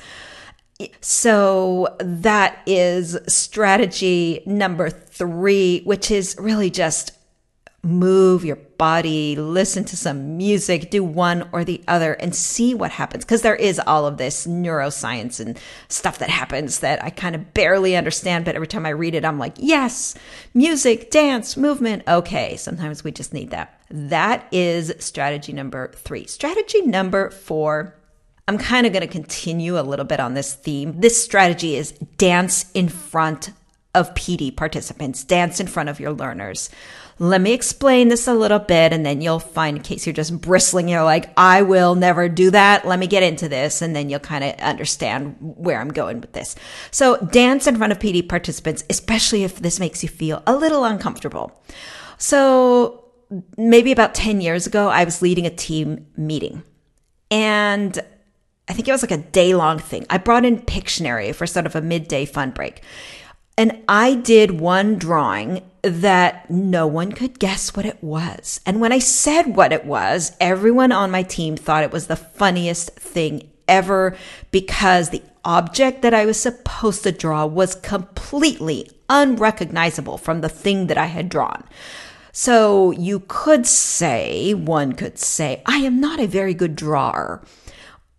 So 1.02 1.96
that 2.00 2.60
is 2.68 3.18
strategy 3.28 4.44
number 4.46 4.92
three, 4.92 5.82
which 5.82 6.12
is 6.12 6.36
really 6.38 6.70
just 6.70 7.17
move 7.88 8.46
your 8.46 8.58
body, 8.78 9.36
listen 9.36 9.84
to 9.86 9.98
some 9.98 10.38
music, 10.38 10.92
do 10.92 11.04
one 11.04 11.50
or 11.52 11.64
the 11.64 11.82
other 11.88 12.14
and 12.14 12.36
see 12.36 12.74
what 12.74 12.92
happens. 12.92 13.26
Cause 13.26 13.42
there 13.42 13.56
is 13.56 13.80
all 13.88 14.06
of 14.06 14.18
this 14.18 14.46
neuroscience 14.46 15.40
and 15.40 15.60
stuff 15.88 16.20
that 16.20 16.30
happens 16.30 16.80
that 16.80 17.04
I 17.04 17.10
kind 17.10 17.36
of 17.36 17.54
barely 17.54 17.96
understand. 17.96 18.46
But 18.46 18.56
every 18.56 18.68
time 18.68 18.86
I 18.86 18.90
read 18.90 19.16
it, 19.16 19.26
I'm 19.26 19.40
like, 19.40 19.56
yes, 19.58 20.16
music, 20.54 21.10
dance, 21.10 21.58
movement. 21.58 22.04
Okay. 22.08 22.58
Sometimes 22.58 23.04
we 23.04 23.12
just 23.12 23.34
need 23.34 23.52
that. 23.52 23.80
That 23.90 24.48
is 24.52 24.94
strategy 25.00 25.54
number 25.54 25.92
three. 25.96 26.28
Strategy 26.28 26.82
number 26.82 27.30
four. 27.30 27.96
I'm 28.50 28.58
kind 28.58 28.86
of 28.86 28.94
going 28.94 29.02
to 29.02 29.12
continue 29.12 29.78
a 29.78 29.82
little 29.82 30.06
bit 30.06 30.20
on 30.20 30.34
this 30.34 30.54
theme. 30.54 31.00
This 31.02 31.22
strategy 31.22 31.76
is 31.76 31.92
dance 32.18 32.72
in 32.74 32.88
front 32.88 33.52
of 33.94 34.14
PD 34.14 34.56
participants, 34.56 35.24
dance 35.24 35.60
in 35.60 35.68
front 35.68 35.90
of 35.90 36.00
your 36.00 36.14
learners. 36.14 36.70
Let 37.20 37.42
me 37.42 37.54
explain 37.54 38.10
this 38.10 38.28
a 38.28 38.34
little 38.34 38.60
bit 38.60 38.94
and 38.94 39.06
then 39.06 39.22
you'll 39.22 39.40
find 39.40 39.78
in 39.78 39.84
case 39.84 40.06
you're 40.06 40.14
just 40.14 40.40
bristling, 40.40 40.88
you're 40.88 41.04
like, 41.04 41.32
I 41.36 41.64
will 41.64 41.96
never 41.96 42.30
do 42.30 42.52
that. 42.52 42.88
Let 42.88 43.00
me 43.00 43.08
get 43.08 43.24
into 43.24 43.50
this. 43.50 43.82
And 43.82 43.96
then 43.96 44.10
you'll 44.10 44.20
kind 44.20 44.44
of 44.44 44.54
understand 44.60 45.36
where 45.40 45.80
I'm 45.80 45.90
going 45.90 46.22
with 46.22 46.34
this. 46.34 46.56
So 46.92 47.18
dance 47.18 47.66
in 47.66 47.76
front 47.78 47.92
of 47.92 48.00
PD 48.00 48.28
participants, 48.28 48.84
especially 48.90 49.44
if 49.44 49.60
this 49.60 49.80
makes 49.80 50.04
you 50.04 50.10
feel 50.10 50.44
a 50.46 50.56
little 50.56 50.86
uncomfortable. 50.86 51.60
So 52.18 53.06
maybe 53.58 53.92
about 53.92 54.14
10 54.14 54.40
years 54.42 54.68
ago, 54.68 54.90
I 54.90 55.04
was 55.04 55.22
leading 55.22 55.48
a 55.48 55.52
team 55.52 56.06
meeting 56.18 56.62
and 57.32 58.00
I 58.68 58.74
think 58.74 58.88
it 58.88 58.92
was 58.92 59.02
like 59.02 59.12
a 59.12 59.18
day 59.18 59.54
long 59.56 59.80
thing. 59.80 60.06
I 60.10 60.18
brought 60.18 60.46
in 60.46 60.60
Pictionary 60.60 61.34
for 61.34 61.48
sort 61.48 61.66
of 61.66 61.76
a 61.76 61.82
midday 61.82 62.26
fun 62.26 62.52
break. 62.52 62.82
And 63.58 63.84
I 63.88 64.14
did 64.14 64.60
one 64.60 64.98
drawing 65.00 65.64
that 65.82 66.50
no 66.50 66.86
one 66.86 67.12
could 67.12 67.40
guess 67.40 67.76
what 67.76 67.86
it 67.86 68.04
was. 68.04 68.62
And 68.66 68.80
when 68.80 68.92
I 68.92 69.00
said 69.00 69.56
what 69.56 69.74
it 69.74 69.86
was, 69.86 70.34
everyone 70.40 70.92
on 70.92 71.10
my 71.10 71.24
team 71.24 71.58
thought 71.58 71.84
it 71.84 71.92
was 71.92 72.08
the 72.08 72.16
funniest 72.16 72.92
thing 72.92 73.50
ever 73.68 74.16
because 74.52 75.10
the 75.10 75.24
object 75.44 76.02
that 76.04 76.14
I 76.14 76.26
was 76.26 76.40
supposed 76.40 77.04
to 77.04 77.12
draw 77.12 77.46
was 77.46 77.74
completely 77.74 78.92
unrecognizable 79.10 80.18
from 80.18 80.42
the 80.42 80.50
thing 80.50 80.88
that 80.88 80.98
I 80.98 81.06
had 81.06 81.30
drawn. 81.30 81.64
So 82.32 82.92
you 82.92 83.24
could 83.28 83.66
say, 83.66 84.54
one 84.54 84.94
could 84.94 85.18
say, 85.18 85.64
I 85.66 85.78
am 85.78 86.00
not 86.00 86.20
a 86.20 86.28
very 86.28 86.54
good 86.54 86.76
drawer 86.76 87.42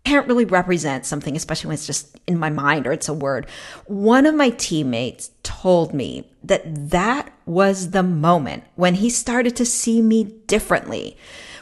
can't 0.05 0.27
really 0.27 0.45
represent 0.45 1.05
something, 1.05 1.35
especially 1.35 1.67
when 1.67 1.75
it's 1.75 1.87
just 1.87 2.19
in 2.25 2.39
my 2.39 2.49
mind 2.49 2.87
or 2.87 2.91
it's 2.91 3.09
a 3.09 3.13
word. 3.13 3.47
One 3.85 4.25
of 4.25 4.35
my 4.35 4.49
teammates 4.49 5.31
told 5.43 5.93
me 5.93 6.31
that 6.43 6.89
that 6.89 7.31
was 7.45 7.91
the 7.91 8.03
moment 8.03 8.63
when 8.75 8.95
he 8.95 9.09
started 9.09 9.55
to 9.57 9.65
see 9.65 10.01
me 10.01 10.23
differently, 10.47 11.17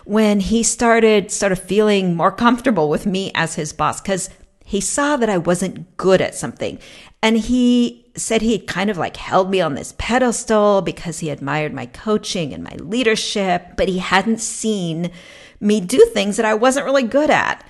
when 0.05 0.39
he 0.39 0.63
started 0.63 1.31
sort 1.31 1.51
of 1.51 1.59
feeling 1.59 2.15
more 2.15 2.31
comfortable 2.31 2.89
with 2.89 3.05
me 3.05 3.31
as 3.35 3.55
his 3.55 3.73
boss, 3.73 3.99
because 3.99 4.29
he 4.63 4.81
saw 4.81 5.17
that 5.17 5.29
I 5.29 5.37
wasn't 5.37 5.97
good 5.97 6.21
at 6.21 6.35
something. 6.35 6.79
And 7.21 7.37
he 7.37 8.05
said 8.15 8.41
he 8.41 8.59
kind 8.59 8.89
of 8.89 8.97
like 8.97 9.17
held 9.17 9.49
me 9.49 9.61
on 9.61 9.75
this 9.75 9.93
pedestal 9.97 10.81
because 10.81 11.19
he 11.19 11.29
admired 11.29 11.73
my 11.73 11.85
coaching 11.85 12.53
and 12.53 12.63
my 12.63 12.75
leadership, 12.75 13.75
but 13.75 13.87
he 13.87 13.99
hadn't 13.99 14.39
seen 14.39 15.11
me 15.59 15.81
do 15.81 16.05
things 16.13 16.37
that 16.37 16.45
I 16.45 16.53
wasn't 16.53 16.85
really 16.85 17.03
good 17.03 17.29
at. 17.29 17.65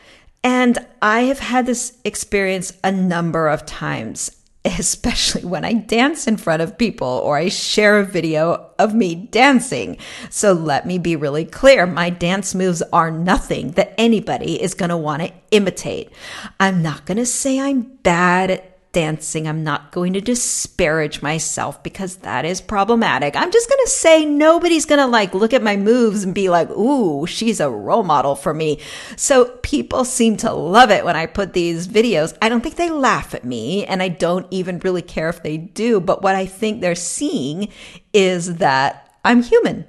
And 0.50 0.78
I 1.02 1.24
have 1.24 1.40
had 1.40 1.66
this 1.66 1.98
experience 2.06 2.72
a 2.82 2.90
number 2.90 3.50
of 3.50 3.66
times, 3.66 4.32
especially 4.66 5.44
when 5.44 5.66
I 5.66 5.74
dance 5.74 6.26
in 6.26 6.38
front 6.38 6.62
of 6.62 6.78
people 6.78 7.06
or 7.06 7.36
I 7.36 7.50
share 7.50 8.00
a 8.00 8.06
video 8.06 8.70
of 8.80 8.96
me 8.96 9.14
dancing. 9.14 9.98
So 10.30 10.54
let 10.54 10.86
me 10.86 11.00
be 11.00 11.18
really 11.18 11.44
clear. 11.44 11.86
My 11.86 12.10
dance 12.10 12.56
moves 12.56 12.82
are 12.94 13.12
nothing 13.12 13.72
that 13.72 13.94
anybody 13.98 14.64
is 14.64 14.74
going 14.74 14.88
to 14.88 14.96
want 14.96 15.22
to 15.22 15.34
imitate. 15.52 16.14
I'm 16.62 16.82
not 16.82 17.06
going 17.06 17.18
to 17.18 17.26
say 17.26 17.60
I'm 17.60 17.82
bad 17.82 18.50
at 18.50 18.77
dancing. 18.98 19.48
I'm 19.48 19.64
not 19.64 19.92
going 19.92 20.14
to 20.14 20.22
disparage 20.22 21.22
myself 21.22 21.84
because 21.84 22.16
that 22.16 22.46
is 22.46 22.62
problematic. 22.62 23.36
I'm 23.36 23.52
just 23.52 23.70
going 23.70 23.86
to 23.86 23.92
say 23.92 24.26
nobody's 24.26 24.86
going 24.86 24.98
to 24.98 25.06
like 25.06 25.36
look 25.36 25.54
at 25.54 25.62
my 25.62 25.78
moves 25.78 26.24
and 26.24 26.34
be 26.34 26.50
like, 26.50 26.68
ooh, 26.72 27.28
she's 27.28 27.60
a 27.60 27.70
role 27.70 28.02
model 28.02 28.34
for 28.34 28.56
me. 28.56 28.80
So 29.16 29.56
people 29.62 30.04
seem 30.04 30.36
to 30.38 30.52
love 30.52 30.90
it 30.90 31.06
when 31.06 31.16
I 31.16 31.28
put 31.28 31.54
these 31.54 31.88
videos. 31.88 32.36
I 32.42 32.50
don't 32.50 32.62
think 32.62 32.78
they 32.78 32.90
laugh 32.90 33.36
at 33.36 33.46
me 33.46 33.86
and 33.86 34.02
I 34.02 34.08
don't 34.08 34.48
even 34.50 34.80
really 34.80 35.04
care 35.04 35.30
if 35.30 35.44
they 35.44 35.58
do. 35.58 36.00
But 36.00 36.24
what 36.24 36.34
I 36.34 36.48
think 36.48 36.82
they're 36.82 36.96
seeing 36.96 37.72
is 38.14 38.56
that 38.56 39.16
I'm 39.24 39.44
human 39.44 39.86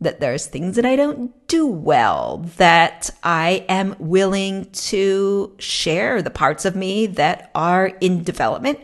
that 0.00 0.20
there's 0.20 0.46
things 0.46 0.76
that 0.76 0.84
I 0.84 0.96
don't 0.96 1.32
do 1.46 1.66
well, 1.66 2.38
that 2.56 3.10
I 3.22 3.66
am 3.68 3.96
willing 3.98 4.70
to 4.70 5.54
share 5.58 6.22
the 6.22 6.30
parts 6.30 6.64
of 6.64 6.74
me 6.74 7.06
that 7.06 7.50
are 7.54 7.88
in 8.00 8.24
development 8.24 8.80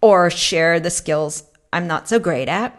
or 0.00 0.30
share 0.30 0.80
the 0.80 0.90
skills 0.90 1.44
I'm 1.72 1.86
not 1.86 2.08
so 2.08 2.18
great 2.18 2.48
at. 2.48 2.78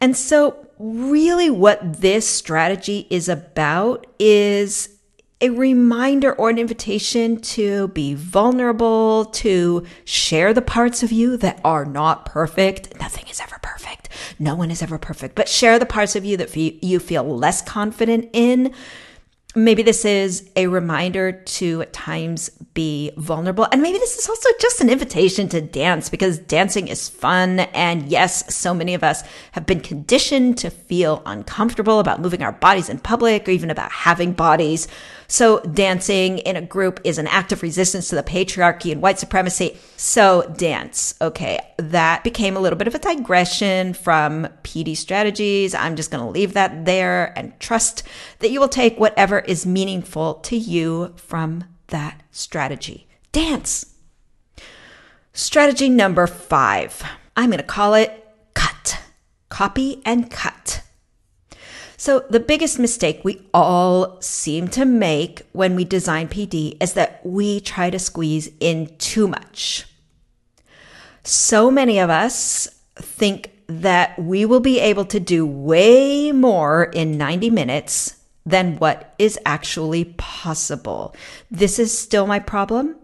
And 0.00 0.16
so, 0.16 0.66
really, 0.78 1.48
what 1.48 2.00
this 2.00 2.28
strategy 2.28 3.06
is 3.08 3.28
about 3.28 4.06
is 4.18 4.95
a 5.40 5.50
reminder 5.50 6.32
or 6.32 6.48
an 6.48 6.58
invitation 6.58 7.38
to 7.40 7.88
be 7.88 8.14
vulnerable, 8.14 9.26
to 9.26 9.84
share 10.04 10.54
the 10.54 10.62
parts 10.62 11.02
of 11.02 11.12
you 11.12 11.36
that 11.36 11.60
are 11.62 11.84
not 11.84 12.24
perfect. 12.24 12.98
Nothing 12.98 13.26
is 13.28 13.40
ever 13.40 13.58
perfect. 13.60 14.08
No 14.38 14.54
one 14.54 14.70
is 14.70 14.82
ever 14.82 14.98
perfect, 14.98 15.34
but 15.34 15.48
share 15.48 15.78
the 15.78 15.86
parts 15.86 16.16
of 16.16 16.24
you 16.24 16.38
that 16.38 16.56
you 16.56 16.98
feel 16.98 17.22
less 17.22 17.60
confident 17.60 18.30
in. 18.32 18.72
Maybe 19.54 19.82
this 19.82 20.04
is 20.04 20.50
a 20.54 20.66
reminder 20.66 21.32
to 21.32 21.80
at 21.80 21.94
times 21.94 22.50
be 22.74 23.10
vulnerable. 23.16 23.66
And 23.72 23.80
maybe 23.80 23.96
this 23.96 24.18
is 24.18 24.28
also 24.28 24.50
just 24.60 24.82
an 24.82 24.90
invitation 24.90 25.48
to 25.48 25.62
dance 25.62 26.10
because 26.10 26.38
dancing 26.38 26.88
is 26.88 27.08
fun. 27.08 27.60
And 27.60 28.06
yes, 28.06 28.54
so 28.54 28.74
many 28.74 28.92
of 28.92 29.02
us 29.02 29.22
have 29.52 29.64
been 29.64 29.80
conditioned 29.80 30.58
to 30.58 30.68
feel 30.68 31.22
uncomfortable 31.24 32.00
about 32.00 32.20
moving 32.20 32.42
our 32.42 32.52
bodies 32.52 32.90
in 32.90 32.98
public 32.98 33.48
or 33.48 33.50
even 33.50 33.70
about 33.70 33.90
having 33.92 34.32
bodies. 34.32 34.88
So 35.28 35.60
dancing 35.60 36.38
in 36.38 36.56
a 36.56 36.62
group 36.62 37.00
is 37.04 37.18
an 37.18 37.26
act 37.26 37.52
of 37.52 37.62
resistance 37.62 38.08
to 38.08 38.14
the 38.14 38.22
patriarchy 38.22 38.92
and 38.92 39.02
white 39.02 39.18
supremacy. 39.18 39.76
So 39.96 40.52
dance. 40.56 41.14
Okay. 41.20 41.58
That 41.78 42.24
became 42.24 42.56
a 42.56 42.60
little 42.60 42.78
bit 42.78 42.88
of 42.88 42.94
a 42.94 42.98
digression 42.98 43.94
from 43.94 44.48
PD 44.62 44.96
strategies. 44.96 45.74
I'm 45.74 45.96
just 45.96 46.10
going 46.10 46.24
to 46.24 46.30
leave 46.30 46.52
that 46.54 46.84
there 46.84 47.32
and 47.36 47.58
trust 47.60 48.02
that 48.38 48.50
you 48.50 48.60
will 48.60 48.68
take 48.68 48.98
whatever 48.98 49.40
is 49.40 49.66
meaningful 49.66 50.34
to 50.34 50.56
you 50.56 51.14
from 51.16 51.64
that 51.88 52.22
strategy. 52.30 53.08
Dance. 53.32 53.94
Strategy 55.32 55.88
number 55.88 56.26
five. 56.26 57.02
I'm 57.36 57.50
going 57.50 57.58
to 57.58 57.64
call 57.64 57.94
it 57.94 58.26
cut. 58.54 58.98
Copy 59.48 60.00
and 60.04 60.30
cut. 60.30 60.82
So, 61.98 62.24
the 62.28 62.40
biggest 62.40 62.78
mistake 62.78 63.20
we 63.24 63.40
all 63.54 64.20
seem 64.20 64.68
to 64.68 64.84
make 64.84 65.42
when 65.52 65.74
we 65.74 65.84
design 65.84 66.28
PD 66.28 66.76
is 66.80 66.92
that 66.92 67.24
we 67.24 67.60
try 67.60 67.88
to 67.88 67.98
squeeze 67.98 68.50
in 68.60 68.94
too 68.98 69.26
much. 69.26 69.86
So 71.22 71.70
many 71.70 71.98
of 71.98 72.08
us 72.08 72.68
think 72.94 73.50
that 73.66 74.16
we 74.18 74.44
will 74.44 74.60
be 74.60 74.78
able 74.78 75.04
to 75.06 75.18
do 75.18 75.44
way 75.44 76.30
more 76.32 76.84
in 76.84 77.18
90 77.18 77.50
minutes 77.50 78.16
than 78.44 78.76
what 78.76 79.14
is 79.18 79.38
actually 79.44 80.04
possible. 80.16 81.16
This 81.50 81.80
is 81.80 81.96
still 81.96 82.26
my 82.28 82.38
problem. 82.38 82.94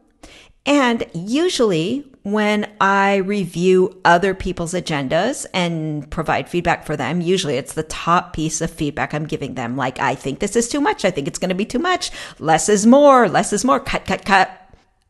And 0.64 1.04
usually 1.12 2.11
when 2.22 2.70
I 2.80 3.16
review 3.16 4.00
other 4.04 4.32
people's 4.34 4.74
agendas 4.74 5.44
and 5.52 6.08
provide 6.10 6.48
feedback 6.48 6.86
for 6.86 6.96
them, 6.96 7.20
usually 7.20 7.56
it's 7.56 7.72
the 7.72 7.82
top 7.82 8.32
piece 8.32 8.60
of 8.60 8.70
feedback 8.70 9.12
I'm 9.12 9.26
giving 9.26 9.54
them. 9.54 9.76
Like, 9.76 9.98
I 9.98 10.14
think 10.14 10.38
this 10.38 10.54
is 10.54 10.68
too 10.68 10.80
much. 10.80 11.04
I 11.04 11.10
think 11.10 11.26
it's 11.26 11.38
going 11.38 11.48
to 11.48 11.54
be 11.54 11.64
too 11.64 11.80
much. 11.80 12.10
Less 12.38 12.68
is 12.68 12.86
more. 12.86 13.28
Less 13.28 13.52
is 13.52 13.64
more. 13.64 13.80
Cut, 13.80 14.04
cut, 14.04 14.24
cut. 14.24 14.56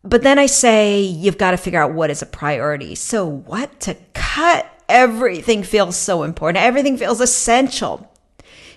But 0.02 0.22
then 0.22 0.38
I 0.38 0.46
say, 0.46 1.00
you've 1.00 1.38
got 1.38 1.50
to 1.52 1.56
figure 1.56 1.82
out 1.82 1.92
what 1.92 2.10
is 2.10 2.22
a 2.22 2.26
priority. 2.26 2.94
So 2.94 3.26
what 3.26 3.78
to 3.80 3.94
cut? 4.14 4.66
Everything 4.88 5.62
feels 5.62 5.96
so 5.96 6.22
important. 6.22 6.64
Everything 6.64 6.96
feels 6.96 7.20
essential. 7.20 8.10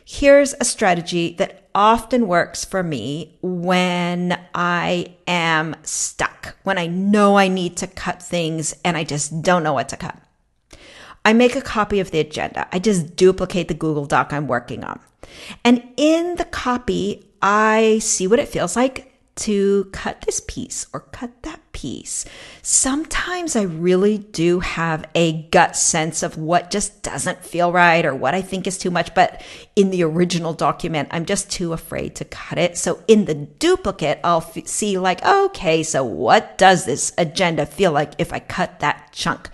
Here's 0.04 0.54
a 0.60 0.66
strategy 0.66 1.34
that 1.40 1.65
often 1.76 2.28
works 2.28 2.64
for 2.64 2.82
me 2.82 3.38
when 3.42 4.40
I 4.56 5.14
am 5.28 5.76
stuck, 5.84 6.56
when 6.64 6.78
I 6.78 6.88
know 6.88 7.38
I 7.38 7.50
need 7.50 7.76
to 7.78 7.88
cut 7.88 8.24
things 8.24 8.74
and 8.86 8.96
I 8.98 9.04
just 9.04 9.42
don't 9.42 9.62
know 9.62 9.74
what 9.74 9.90
to 9.90 9.98
cut. 9.98 10.18
I 11.26 11.34
make 11.34 11.56
a 11.56 11.62
copy 11.62 12.00
of 12.00 12.12
the 12.12 12.20
agenda. 12.20 12.68
I 12.72 12.80
just 12.80 13.16
duplicate 13.16 13.68
the 13.68 13.74
Google 13.74 14.06
Doc 14.06 14.32
I'm 14.32 14.48
working 14.48 14.84
on. 14.84 15.00
And 15.64 15.84
in 15.98 16.36
the 16.36 16.46
copy, 16.46 17.26
I 17.42 18.00
see 18.00 18.26
what 18.26 18.40
it 18.40 18.48
feels 18.48 18.76
like 18.76 19.12
to 19.36 19.86
cut 19.92 20.22
this 20.22 20.42
piece 20.48 20.88
or 20.94 21.02
cut 21.02 21.44
that 21.44 21.60
piece. 21.74 22.24
Sometimes 22.62 23.58
I 23.58 23.64
really 23.64 24.18
do 24.18 24.62
have 24.62 25.10
a 25.14 25.44
gut 25.50 25.76
sense 25.76 26.24
of 26.24 26.38
what 26.38 26.72
just 26.72 27.04
doesn't 27.04 27.44
feel 27.44 27.74
right 27.74 28.06
or 28.06 28.16
what 28.16 28.34
I 28.34 28.42
think 28.42 28.66
is 28.66 28.78
too 28.78 28.90
much, 28.92 29.14
but 29.14 29.42
in 29.76 29.90
the 29.90 30.04
original 30.04 30.54
document, 30.54 31.10
I'm 31.12 31.26
just 31.26 31.52
too 31.52 31.74
afraid 31.74 32.16
to 32.16 32.26
cut 32.26 32.58
it. 32.58 32.78
So 32.78 33.04
in 33.10 33.26
the 33.26 33.34
duplicate, 33.36 34.22
I'll 34.24 34.38
f- 34.56 34.68
see 34.68 34.98
like, 34.98 35.24
okay, 35.26 35.84
so 35.84 36.02
what 36.04 36.58
does 36.58 36.86
this 36.86 37.12
agenda 37.18 37.66
feel 37.66 37.92
like 37.92 38.14
if 38.18 38.32
I 38.32 38.40
cut 38.40 38.80
that 38.80 39.10
chunk? 39.12 39.50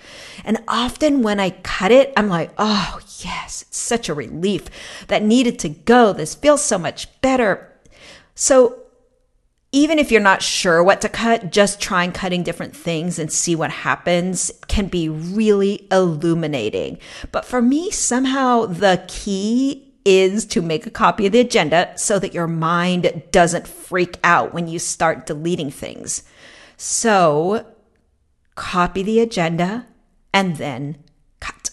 And 0.45 0.59
often 0.67 1.23
when 1.23 1.39
I 1.39 1.49
cut 1.49 1.91
it, 1.91 2.13
I'm 2.15 2.29
like, 2.29 2.51
oh, 2.59 2.99
yes, 3.19 3.63
it's 3.63 3.77
such 3.77 4.09
a 4.09 4.13
relief 4.13 4.67
that 5.07 5.23
needed 5.23 5.57
to 5.59 5.69
go. 5.69 6.13
This 6.13 6.35
feels 6.35 6.63
so 6.63 6.77
much 6.77 7.19
better. 7.21 7.67
So 8.35 8.77
even 9.71 9.99
if 9.99 10.11
you're 10.11 10.21
not 10.21 10.41
sure 10.41 10.83
what 10.83 11.01
to 11.01 11.09
cut, 11.09 11.51
just 11.51 11.79
trying 11.79 12.11
cutting 12.11 12.43
different 12.43 12.75
things 12.75 13.17
and 13.17 13.31
see 13.31 13.55
what 13.55 13.71
happens 13.71 14.51
can 14.67 14.87
be 14.87 15.07
really 15.07 15.87
illuminating. 15.91 16.97
But 17.31 17.45
for 17.45 17.61
me, 17.61 17.89
somehow 17.89 18.65
the 18.65 19.03
key 19.07 19.93
is 20.03 20.45
to 20.47 20.61
make 20.61 20.85
a 20.85 20.91
copy 20.91 21.25
of 21.25 21.31
the 21.31 21.39
agenda 21.39 21.93
so 21.95 22.19
that 22.19 22.33
your 22.33 22.47
mind 22.47 23.23
doesn't 23.31 23.67
freak 23.67 24.17
out 24.23 24.53
when 24.53 24.67
you 24.67 24.79
start 24.79 25.25
deleting 25.25 25.71
things. 25.71 26.23
So 26.75 27.65
copy 28.55 29.03
the 29.03 29.19
agenda 29.19 29.87
and 30.33 30.57
then 30.57 30.97
cut. 31.39 31.69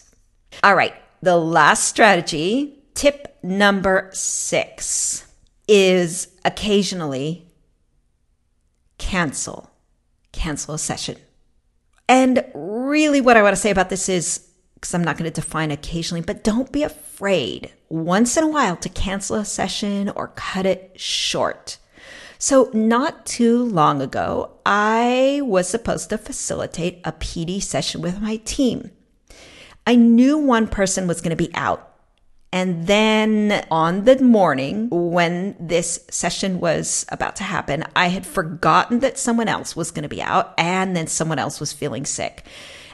All 0.63 0.75
right. 0.75 0.93
The 1.21 1.37
last 1.37 1.85
strategy, 1.85 2.79
tip 2.93 3.37
number 3.43 4.09
six 4.13 5.25
is 5.67 6.29
occasionally 6.45 7.48
cancel, 8.99 9.71
cancel 10.31 10.75
a 10.75 10.79
session. 10.79 11.17
And 12.07 12.45
really, 12.53 13.21
what 13.21 13.37
I 13.37 13.43
want 13.43 13.55
to 13.55 13.61
say 13.61 13.71
about 13.71 13.89
this 13.89 14.09
is 14.09 14.49
because 14.79 14.93
I'm 14.93 15.03
not 15.03 15.17
going 15.17 15.29
to 15.29 15.41
define 15.41 15.71
occasionally, 15.71 16.21
but 16.21 16.43
don't 16.43 16.71
be 16.71 16.83
afraid 16.83 17.73
once 17.89 18.37
in 18.37 18.45
a 18.45 18.47
while 18.47 18.77
to 18.77 18.89
cancel 18.89 19.35
a 19.35 19.45
session 19.45 20.09
or 20.09 20.29
cut 20.29 20.65
it 20.65 20.93
short. 20.95 21.77
So, 22.37 22.69
not 22.73 23.25
too 23.25 23.63
long 23.63 24.01
ago, 24.01 24.51
I 24.65 25.41
was 25.43 25.67
supposed 25.67 26.09
to 26.11 26.17
facilitate 26.17 27.01
a 27.03 27.11
PD 27.11 27.61
session 27.61 28.01
with 28.01 28.21
my 28.21 28.37
team. 28.37 28.91
I 29.85 29.95
knew 29.95 30.37
one 30.37 30.67
person 30.67 31.07
was 31.07 31.19
going 31.19 31.35
to 31.35 31.43
be 31.43 31.53
out 31.53 31.88
and 32.51 32.87
then 32.87 33.65
on 33.69 34.05
the 34.05 34.21
morning 34.23 34.89
when 34.89 35.55
this 35.59 36.05
session 36.09 36.59
was 36.59 37.05
about 37.09 37.35
to 37.37 37.43
happen, 37.43 37.83
I 37.95 38.07
had 38.07 38.25
forgotten 38.25 38.99
that 38.99 39.19
someone 39.19 39.47
else 39.47 39.75
was 39.75 39.91
going 39.91 40.03
to 40.03 40.09
be 40.09 40.21
out 40.21 40.53
and 40.57 40.95
then 40.95 41.07
someone 41.07 41.37
else 41.37 41.59
was 41.59 41.73
feeling 41.73 42.05
sick. 42.05 42.45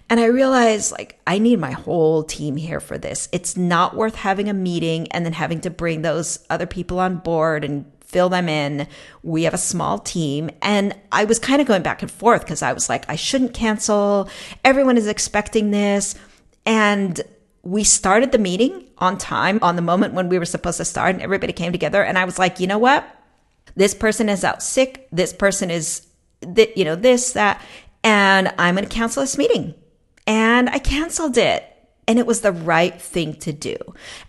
And 0.09 0.19
I 0.19 0.25
realized 0.25 0.91
like 0.91 1.19
I 1.25 1.39
need 1.39 1.59
my 1.59 1.71
whole 1.71 2.23
team 2.23 2.57
here 2.57 2.79
for 2.79 2.97
this. 2.97 3.29
It's 3.31 3.55
not 3.55 3.95
worth 3.95 4.15
having 4.15 4.49
a 4.49 4.53
meeting 4.53 5.07
and 5.11 5.25
then 5.25 5.33
having 5.33 5.61
to 5.61 5.69
bring 5.69 6.01
those 6.01 6.45
other 6.49 6.67
people 6.67 6.99
on 6.99 7.17
board 7.17 7.63
and 7.63 7.89
fill 8.01 8.29
them 8.29 8.49
in. 8.49 8.87
We 9.23 9.43
have 9.43 9.53
a 9.53 9.57
small 9.57 9.99
team. 9.99 10.49
And 10.61 10.95
I 11.11 11.25
was 11.25 11.39
kind 11.39 11.61
of 11.61 11.67
going 11.67 11.81
back 11.81 12.01
and 12.01 12.11
forth 12.11 12.41
because 12.41 12.61
I 12.61 12.73
was 12.73 12.87
like, 12.87 13.09
I 13.09 13.15
shouldn't 13.15 13.53
cancel. 13.53 14.29
Everyone 14.63 14.97
is 14.97 15.07
expecting 15.07 15.71
this. 15.71 16.13
And 16.65 17.21
we 17.65 17.83
started 17.83 18.31
the 18.31 18.37
meeting 18.37 18.87
on 18.99 19.17
time 19.17 19.59
on 19.61 19.75
the 19.75 19.81
moment 19.81 20.13
when 20.13 20.29
we 20.29 20.37
were 20.39 20.45
supposed 20.45 20.77
to 20.77 20.85
start 20.85 21.15
and 21.15 21.21
everybody 21.21 21.51
came 21.51 21.71
together 21.71 22.03
and 22.03 22.17
I 22.17 22.23
was 22.23 22.37
like, 22.39 22.59
you 22.59 22.67
know 22.67 22.77
what? 22.77 23.03
This 23.75 23.93
person 23.93 24.29
is 24.29 24.43
out 24.43 24.61
sick. 24.61 25.07
This 25.11 25.33
person 25.33 25.71
is, 25.71 26.05
th- 26.55 26.77
you 26.77 26.85
know, 26.85 26.95
this, 26.95 27.33
that, 27.33 27.59
and 28.03 28.53
I'm 28.59 28.75
going 28.75 28.87
to 28.87 28.93
cancel 28.93 29.23
this 29.23 29.37
meeting. 29.37 29.73
And 30.27 30.69
I 30.69 30.77
canceled 30.77 31.37
it 31.37 31.65
and 32.07 32.19
it 32.19 32.27
was 32.27 32.41
the 32.41 32.51
right 32.51 32.99
thing 33.01 33.33
to 33.35 33.51
do. 33.51 33.75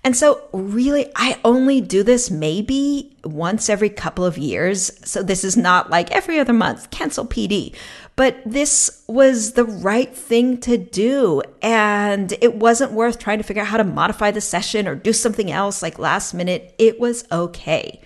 And 0.02 0.16
so, 0.16 0.48
really, 0.52 1.10
I 1.14 1.38
only 1.44 1.80
do 1.80 2.02
this 2.02 2.30
maybe 2.30 3.16
once 3.24 3.68
every 3.68 3.90
couple 3.90 4.24
of 4.24 4.38
years. 4.38 4.92
So, 5.06 5.22
this 5.22 5.44
is 5.44 5.56
not 5.56 5.90
like 5.90 6.10
every 6.10 6.38
other 6.38 6.52
month, 6.52 6.90
cancel 6.90 7.26
PD. 7.26 7.74
But 8.16 8.40
this 8.46 9.02
was 9.06 9.52
the 9.52 9.64
right 9.64 10.14
thing 10.14 10.58
to 10.60 10.78
do. 10.78 11.42
And 11.60 12.32
it 12.40 12.54
wasn't 12.54 12.92
worth 12.92 13.18
trying 13.18 13.38
to 13.38 13.44
figure 13.44 13.62
out 13.62 13.68
how 13.68 13.76
to 13.76 13.84
modify 13.84 14.30
the 14.30 14.40
session 14.40 14.88
or 14.88 14.94
do 14.94 15.12
something 15.12 15.50
else 15.50 15.82
like 15.82 15.98
last 15.98 16.32
minute. 16.32 16.74
It 16.78 16.98
was 16.98 17.24
okay. 17.30 18.00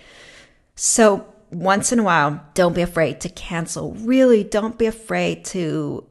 So, 0.75 1.25
once 1.49 1.91
in 1.91 1.99
a 1.99 2.03
while, 2.03 2.45
don't 2.53 2.75
be 2.75 2.81
afraid 2.81 3.21
to 3.21 3.29
cancel. 3.29 3.93
Really, 3.93 4.43
don't 4.43 4.77
be 4.77 4.85
afraid 4.85 5.45
to 5.45 6.05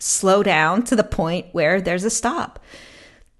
slow 0.00 0.42
down 0.42 0.82
to 0.84 0.96
the 0.96 1.04
point 1.04 1.46
where 1.52 1.80
there's 1.80 2.04
a 2.04 2.10
stop. 2.10 2.58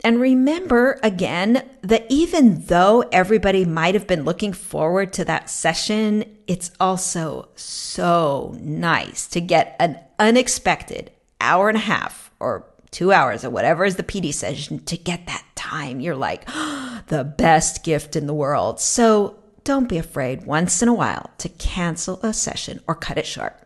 And 0.03 0.21
remember 0.21 0.99
again 1.03 1.69
that 1.83 2.07
even 2.09 2.65
though 2.67 3.05
everybody 3.13 3.65
might 3.65 3.95
have 3.95 4.07
been 4.07 4.25
looking 4.25 4.53
forward 4.53 5.13
to 5.15 5.25
that 5.27 5.51
session, 5.51 6.25
it's 6.47 6.71
also 6.81 7.49
so 7.55 8.57
nice 8.61 9.27
to 9.29 9.41
get 9.41 9.77
an 9.79 9.99
unexpected 10.19 11.11
hour 11.41 11.69
and 11.69 11.77
a 11.77 11.81
half 11.81 12.31
or 12.41 12.67
two 12.91 13.13
hours 13.13 13.45
or 13.45 13.51
whatever 13.51 13.85
is 13.85 13.97
the 13.97 14.03
PD 14.03 14.33
session 14.33 14.79
to 14.85 14.97
get 14.97 15.27
that 15.27 15.45
time. 15.55 16.01
You're 16.01 16.17
like, 16.17 16.45
oh, 16.49 17.03
the 17.09 17.25
best 17.25 17.85
gift 17.85 18.17
in 18.17 18.27
the 18.27 18.35
world. 18.35 18.81
So 18.81 19.39
don't 19.65 19.89
be 19.89 19.99
afraid 19.99 20.47
once 20.47 20.83
in 20.83 20.89
a 20.89 20.95
while 20.95 21.31
to 21.39 21.49
cancel 21.49 22.21
a 22.23 22.33
session 22.33 22.81
or 22.87 22.95
cut 22.95 23.19
it 23.19 23.27
short. 23.27 23.57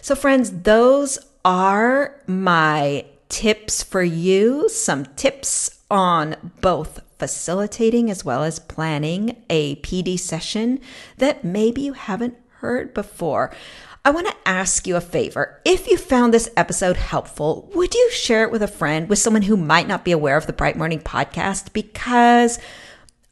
So, 0.00 0.14
friends, 0.14 0.50
those 0.62 1.18
are 1.44 2.20
my 2.26 3.04
tips 3.28 3.82
for 3.82 4.02
you, 4.02 4.68
some 4.68 5.06
tips 5.16 5.80
on 5.90 6.52
both 6.60 7.00
facilitating 7.18 8.10
as 8.10 8.24
well 8.24 8.42
as 8.42 8.58
planning 8.58 9.42
a 9.48 9.76
PD 9.76 10.18
session 10.18 10.80
that 11.18 11.44
maybe 11.44 11.82
you 11.82 11.92
haven't 11.92 12.36
heard 12.58 12.92
before. 12.94 13.52
I 14.04 14.10
want 14.10 14.26
to 14.26 14.36
ask 14.44 14.86
you 14.86 14.96
a 14.96 15.00
favor. 15.00 15.60
If 15.64 15.86
you 15.86 15.96
found 15.96 16.34
this 16.34 16.50
episode 16.56 16.96
helpful, 16.96 17.70
would 17.74 17.94
you 17.94 18.10
share 18.10 18.42
it 18.42 18.50
with 18.50 18.62
a 18.62 18.68
friend, 18.68 19.08
with 19.08 19.20
someone 19.20 19.42
who 19.42 19.56
might 19.56 19.86
not 19.86 20.04
be 20.04 20.10
aware 20.10 20.36
of 20.36 20.48
the 20.48 20.52
Bright 20.52 20.76
Morning 20.76 20.98
podcast? 20.98 21.72
Because 21.72 22.58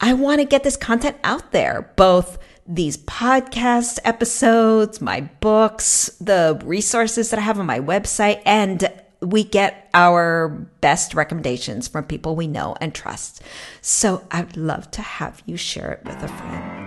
I 0.01 0.15
want 0.15 0.41
to 0.41 0.47
get 0.47 0.63
this 0.63 0.77
content 0.77 1.17
out 1.25 1.51
there, 1.51 1.93
both 1.97 2.39
these 2.71 2.97
podcast 2.97 3.99
episodes, 4.05 5.01
my 5.01 5.23
books, 5.41 6.09
the 6.21 6.61
resources 6.65 7.31
that 7.31 7.39
I 7.39 7.43
have 7.43 7.59
on 7.59 7.67
my 7.67 7.81
website, 7.81 8.41
and 8.47 8.89
we 9.21 9.43
get 9.43 9.91
our 9.93 10.49
best 10.81 11.15
recommendations 11.15 11.89
from 11.89 12.05
people 12.05 12.37
we 12.37 12.47
know 12.47 12.77
and 12.81 12.95
trust. 12.95 13.43
So 13.83 14.25
I'd 14.31 14.57
love 14.57 14.91
to 14.93 15.03
have 15.03 15.43
you 15.47 15.57
share 15.57 15.93
it 15.93 16.05
with 16.05 16.23
a 16.23 16.29
friend. 16.29 16.80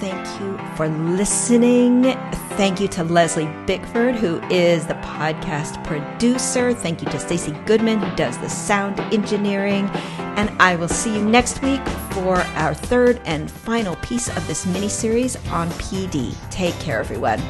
Thank 0.00 0.40
you 0.40 0.58
for 0.76 0.88
listening. 0.88 2.02
Thank 2.56 2.80
you 2.80 2.88
to 2.88 3.04
Leslie 3.04 3.48
Bickford, 3.66 4.14
who 4.16 4.40
is 4.50 4.86
the 4.86 4.94
podcast 4.94 5.82
producer. 5.84 6.74
Thank 6.74 7.00
you 7.00 7.08
to 7.08 7.18
Stacy 7.18 7.52
Goodman, 7.64 8.00
who 8.00 8.16
does 8.16 8.36
the 8.38 8.48
sound 8.48 9.00
engineering. 9.12 9.86
And 10.36 10.50
I 10.60 10.76
will 10.76 10.88
see 10.88 11.14
you 11.14 11.24
next 11.24 11.62
week 11.62 11.80
for 12.10 12.36
our 12.36 12.74
third 12.74 13.20
and 13.24 13.50
final 13.50 13.96
piece 13.96 14.28
of 14.36 14.46
this 14.46 14.66
mini 14.66 14.88
series 14.88 15.36
on 15.48 15.68
PD. 15.70 16.34
Take 16.50 16.78
care, 16.80 17.00
everyone. 17.00 17.40